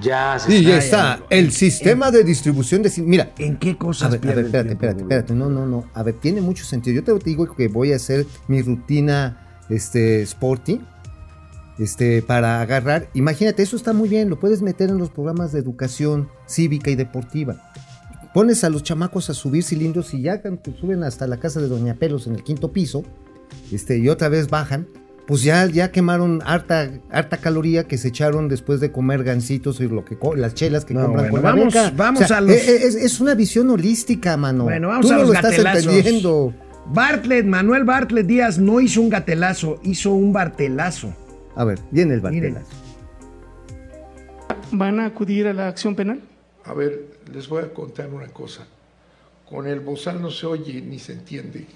[0.00, 1.18] ya se Sí, está- ya está.
[1.30, 2.90] El sistema de distribución de...
[2.98, 5.34] Mira, ¿En qué a cosas ver, a ver, espérate, tiempo, espérate, espérate.
[5.34, 5.84] No, no, no.
[5.94, 7.02] A ver, tiene mucho sentido.
[7.02, 10.80] Yo te digo que voy a hacer mi rutina este, sporty
[11.78, 13.08] este, para agarrar.
[13.14, 14.28] Imagínate, eso está muy bien.
[14.30, 17.56] Lo puedes meter en los programas de educación cívica y deportiva.
[18.34, 20.40] Pones a los chamacos a subir cilindros y ya
[20.80, 23.02] suben hasta la casa de Doña Pelos en el quinto piso
[23.70, 24.86] este, y otra vez bajan.
[25.26, 29.86] Pues ya, ya quemaron harta, harta caloría que se echaron después de comer gancitos y
[29.86, 31.42] lo que las chelas que No, compran bueno, con
[31.74, 34.64] la vamos- vamos a los- e- Es, es una visión holística, mano.
[34.64, 35.86] Bueno, vamos Tú a no los lo estás gatelazos.
[35.86, 36.52] entendiendo.
[36.86, 41.14] Bartlett, Manuel Bartlett Díaz no hizo un gatelazo, hizo un bartelazo.
[41.56, 42.20] A ver, viene el.
[42.20, 42.64] Bartelas.
[44.70, 46.20] ¿Van a acudir a la acción penal?
[46.64, 48.66] A ver, les voy a contar una cosa.
[49.48, 51.66] Con el bozal no se oye ni se entiende.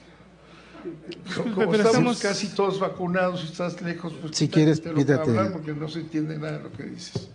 [1.36, 5.00] Como pero estamos estamos- casi todos vacunados y estás lejos, pues Si quieres, lo que
[5.00, 5.30] quítate.
[5.30, 7.28] hablar porque no se entiende nada de lo que dices.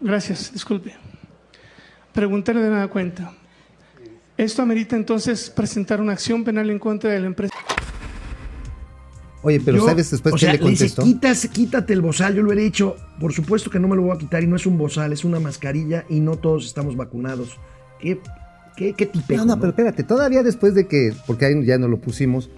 [0.00, 0.94] Gracias, disculpe.
[2.12, 3.32] Preguntarle de nada cuenta.
[4.36, 7.54] ¿Esto amerita entonces presentar una acción penal en contra de la empresa?
[9.42, 10.64] Oye, pero Yo- ¿sabes después o qué sea, le dice,
[10.94, 11.02] contestó?
[11.02, 12.34] "Quitas- quítate el bozal.
[12.34, 14.56] Yo lo he dicho, por supuesto que no me lo voy a quitar y no
[14.56, 17.58] es un bozal, es una mascarilla y no todos estamos vacunados.
[18.00, 18.20] ¿Qué,
[18.76, 21.88] qué, qué tipejo, No, no, pero espérate, todavía después de que, porque ahí ya no
[21.88, 22.50] lo pusimos,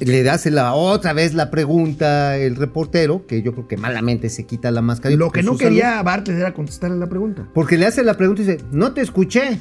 [0.00, 4.44] le hace la, otra vez la pregunta el reportero, que yo creo que malamente se
[4.46, 5.14] quita la máscara.
[5.14, 5.58] Lo que no salud.
[5.60, 7.46] quería Bartlett era contestarle la pregunta.
[7.54, 9.58] Porque le hace la pregunta y dice, no te escuché.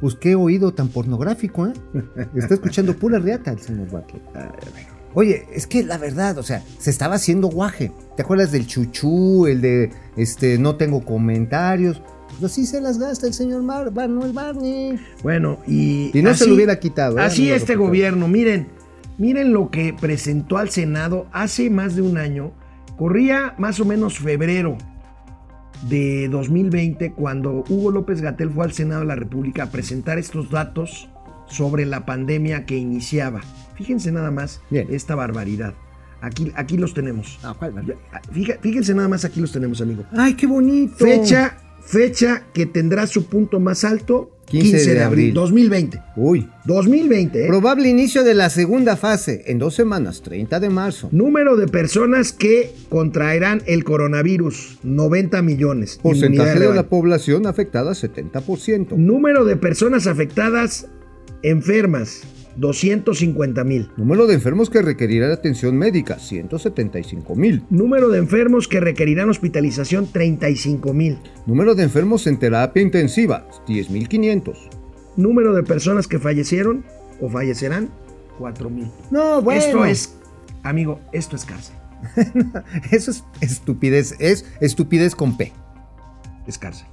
[0.00, 1.72] Pues qué oído tan pornográfico, ¿eh?
[2.36, 4.22] Está escuchando pura riata el señor Bartlett.
[5.14, 7.92] Oye, es que la verdad, o sea, se estaba haciendo guaje.
[8.16, 12.02] ¿Te acuerdas del chuchú, el de este no tengo comentarios?
[12.28, 14.98] Pues así se las gasta el señor Mar Manuel Barney.
[15.22, 16.10] Bueno, y.
[16.12, 17.22] Y no se lo hubiera quitado, ¿eh?
[17.22, 18.68] Así No este gobierno, miren,
[19.18, 22.52] miren lo que presentó al Senado hace más de un año.
[22.96, 24.76] Corría más o menos febrero
[25.88, 30.50] de 2020 cuando Hugo López Gatel fue al Senado de la República a presentar estos
[30.50, 31.08] datos
[31.46, 33.42] sobre la pandemia que iniciaba.
[33.76, 34.88] Fíjense nada más Bien.
[34.90, 35.74] esta barbaridad.
[36.20, 37.38] Aquí, aquí los tenemos.
[37.42, 37.54] Ah.
[38.32, 40.04] Fíja- Fíjense nada más, aquí los tenemos, amigo.
[40.16, 40.96] Ay, qué bonito.
[41.04, 45.34] Fecha, fecha que tendrá su punto más alto 15 15, de de abril, abril.
[45.34, 46.02] 2020.
[46.16, 46.48] Uy.
[46.66, 47.48] 2020, ¿eh?
[47.48, 51.08] Probable inicio de la segunda fase en dos semanas, 30 de marzo.
[51.12, 55.98] Número de personas que contraerán el coronavirus, 90 millones.
[56.02, 56.74] Porcentaje de rebaño.
[56.76, 58.96] la población afectada, 70%.
[58.96, 60.88] Número de personas afectadas
[61.42, 62.22] enfermas,
[62.56, 63.90] 250 mil.
[63.96, 67.64] Número de enfermos que requerirán atención médica, 175 mil.
[67.70, 71.18] Número de enfermos que requerirán hospitalización, 35 mil.
[71.46, 74.56] Número de enfermos en terapia intensiva, 10.500.
[75.16, 76.84] Número de personas que fallecieron
[77.20, 77.90] o fallecerán,
[78.38, 78.90] 4 mil.
[79.10, 79.60] No, bueno.
[79.60, 80.16] Esto es,
[80.62, 81.76] amigo, esto es cárcel.
[82.90, 85.52] Eso es estupidez, es estupidez con P.
[86.46, 86.86] Es cárcel.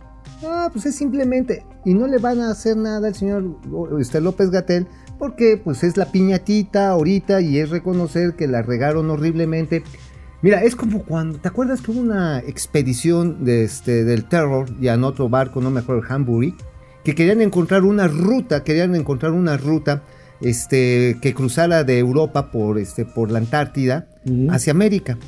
[0.43, 1.66] Ah, pues es simplemente.
[1.86, 3.57] Y no le van a hacer nada al señor
[3.99, 4.88] este, López Gatel
[5.22, 9.84] porque pues es la piñatita ahorita y es reconocer que la regaron horriblemente.
[10.41, 14.88] Mira, es como cuando, ¿te acuerdas que hubo una expedición de este, del terror y
[14.88, 16.55] en otro barco, no me acuerdo, Hamburg,
[17.03, 20.01] que querían encontrar una ruta, querían encontrar una ruta
[20.41, 24.07] este, que cruzara de Europa por, este, por la Antártida
[24.49, 25.19] hacia América?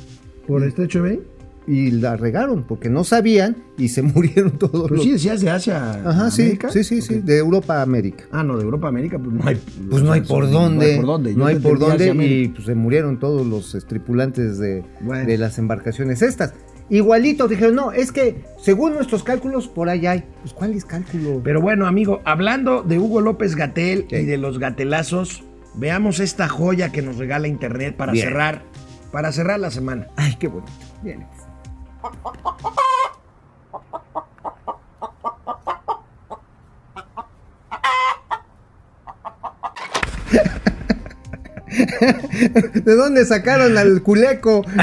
[0.48, 1.22] ¿Por este hecho de
[1.66, 5.04] Y la regaron porque no sabían y se murieron todos Pero los...
[5.04, 5.92] sí decías de Asia.
[6.08, 6.70] Ajá, sí, América.
[6.70, 7.20] sí, sí, sí, Ok.
[7.24, 8.24] de Europa a América.
[8.32, 9.56] Ah, no, de Europa a América, pues no hay.
[9.90, 10.86] Pues no hay por dónde.
[10.86, 11.34] No hay por dónde.
[11.34, 15.26] No hay por dónde y pues se murieron todos los tripulantes de, Bueno.
[15.26, 16.52] de las embarcaciones estas.
[16.90, 20.24] Igualito, dijeron, no, es que según nuestros cálculos por ahí hay.
[20.42, 21.40] Pues ¿cuáles cálculos?
[21.42, 24.16] Pero bueno, amigo, hablando de Hugo López Gatel Sí.
[24.16, 25.42] y de los gatelazos,
[25.76, 28.28] veamos esta joya que nos regala internet para Bien.
[28.28, 28.62] cerrar,
[29.12, 30.08] para cerrar la semana.
[30.16, 30.70] Ay, qué bonito.
[31.02, 31.24] Bien.
[42.84, 44.64] ¿De dónde sacaron al culeco?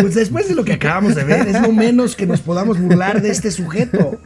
[0.00, 3.22] Pues después de lo que acabamos de ver, es lo menos que nos podamos burlar
[3.22, 4.18] de este sujeto.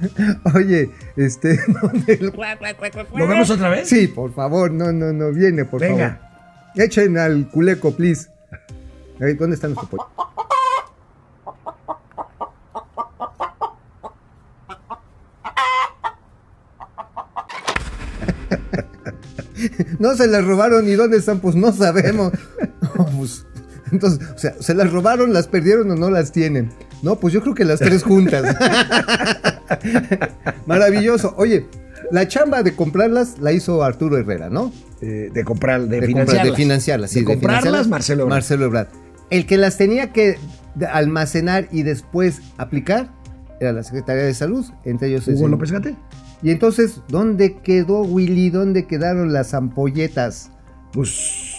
[0.55, 1.59] Oye, este.
[2.21, 3.89] ¿Lo vemos otra vez?
[3.89, 6.21] Sí, por favor, no, no, no, viene, por Venga.
[6.75, 6.87] favor.
[6.87, 8.29] Echen al culeco, please.
[9.19, 10.07] ¿Dónde está nuestro pollo?
[19.99, 22.33] No se las robaron y dónde están, pues no sabemos.
[22.99, 23.47] No, pues,
[23.93, 26.73] entonces, o sea, ¿se las robaron, las perdieron o no las tienen?
[27.03, 28.43] No, pues yo creo que las tres juntas.
[30.67, 31.33] Maravilloso.
[31.37, 31.69] Oye,
[32.11, 34.73] la chamba de comprarlas la hizo Arturo Herrera, ¿no?
[35.01, 36.45] Eh, de comprar, de, de, comprar- financiarlas.
[36.51, 38.23] de financiarlas, sí, de comprarlas, financiarlas, Marcelo.
[38.25, 38.35] Ebrard.
[38.37, 38.89] Marcelo Ebrard.
[39.31, 40.39] El que las tenía que
[40.91, 43.11] almacenar y después aplicar
[43.61, 45.97] era la Secretaría de Salud, entre ellos el Hugo señor- López Gatel.
[46.43, 48.51] Y entonces, ¿dónde quedó Willy?
[48.51, 50.51] ¿Dónde quedaron las ampolletas?
[50.93, 51.57] Pues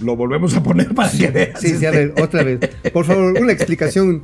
[0.00, 1.60] lo volvemos a poner para que veas.
[1.60, 2.06] Sí, sí, a este.
[2.06, 2.60] ver, otra vez.
[2.92, 4.22] Por favor, una explicación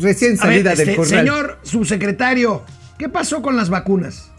[0.00, 1.10] recién A ver, salida del este, corral.
[1.10, 2.62] señor subsecretario,
[2.96, 4.30] ¿qué pasó con las vacunas?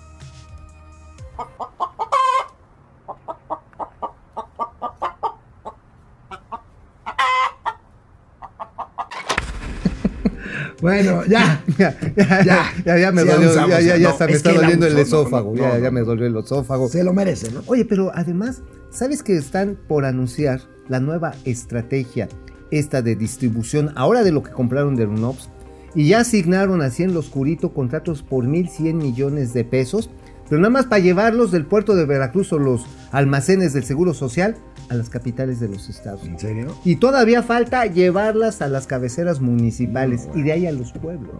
[10.82, 11.64] Bueno, ya.
[11.78, 12.74] Ya, ya, Ya.
[12.86, 14.62] ya, ya me Sí, dolió, abusamos, ya, ya, ya no, me es está que él
[14.62, 15.92] doliendo el abusó, no, esófago, no, ya, no, ya no.
[15.92, 16.90] me dolió el esófago.
[16.90, 17.62] Se lo merece, ¿no?
[17.68, 22.28] Oye, pero además, ¿sabes que están por anunciar la nueva estrategia
[22.72, 25.50] esta de distribución ahora de lo que compraron de Runops?
[25.94, 30.10] Y ya asignaron así en lo oscurito contratos por 1.100 millones de pesos,
[30.52, 34.58] pero nada más para llevarlos del puerto de Veracruz o los almacenes del Seguro Social
[34.90, 36.26] a las capitales de los estados.
[36.26, 36.76] ¿En serio?
[36.84, 41.38] Y todavía falta llevarlas a las cabeceras municipales y de ahí a los pueblos.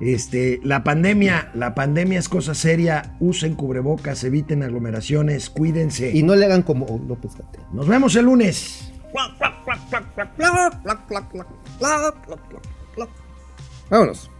[0.00, 3.16] Este, la pandemia, la pandemia es cosa seria.
[3.20, 6.10] Usen cubrebocas, eviten aglomeraciones, cuídense.
[6.12, 7.64] Y no le hagan como López Gatell.
[7.72, 8.92] Nos vemos el lunes.
[13.88, 14.30] Vámonos.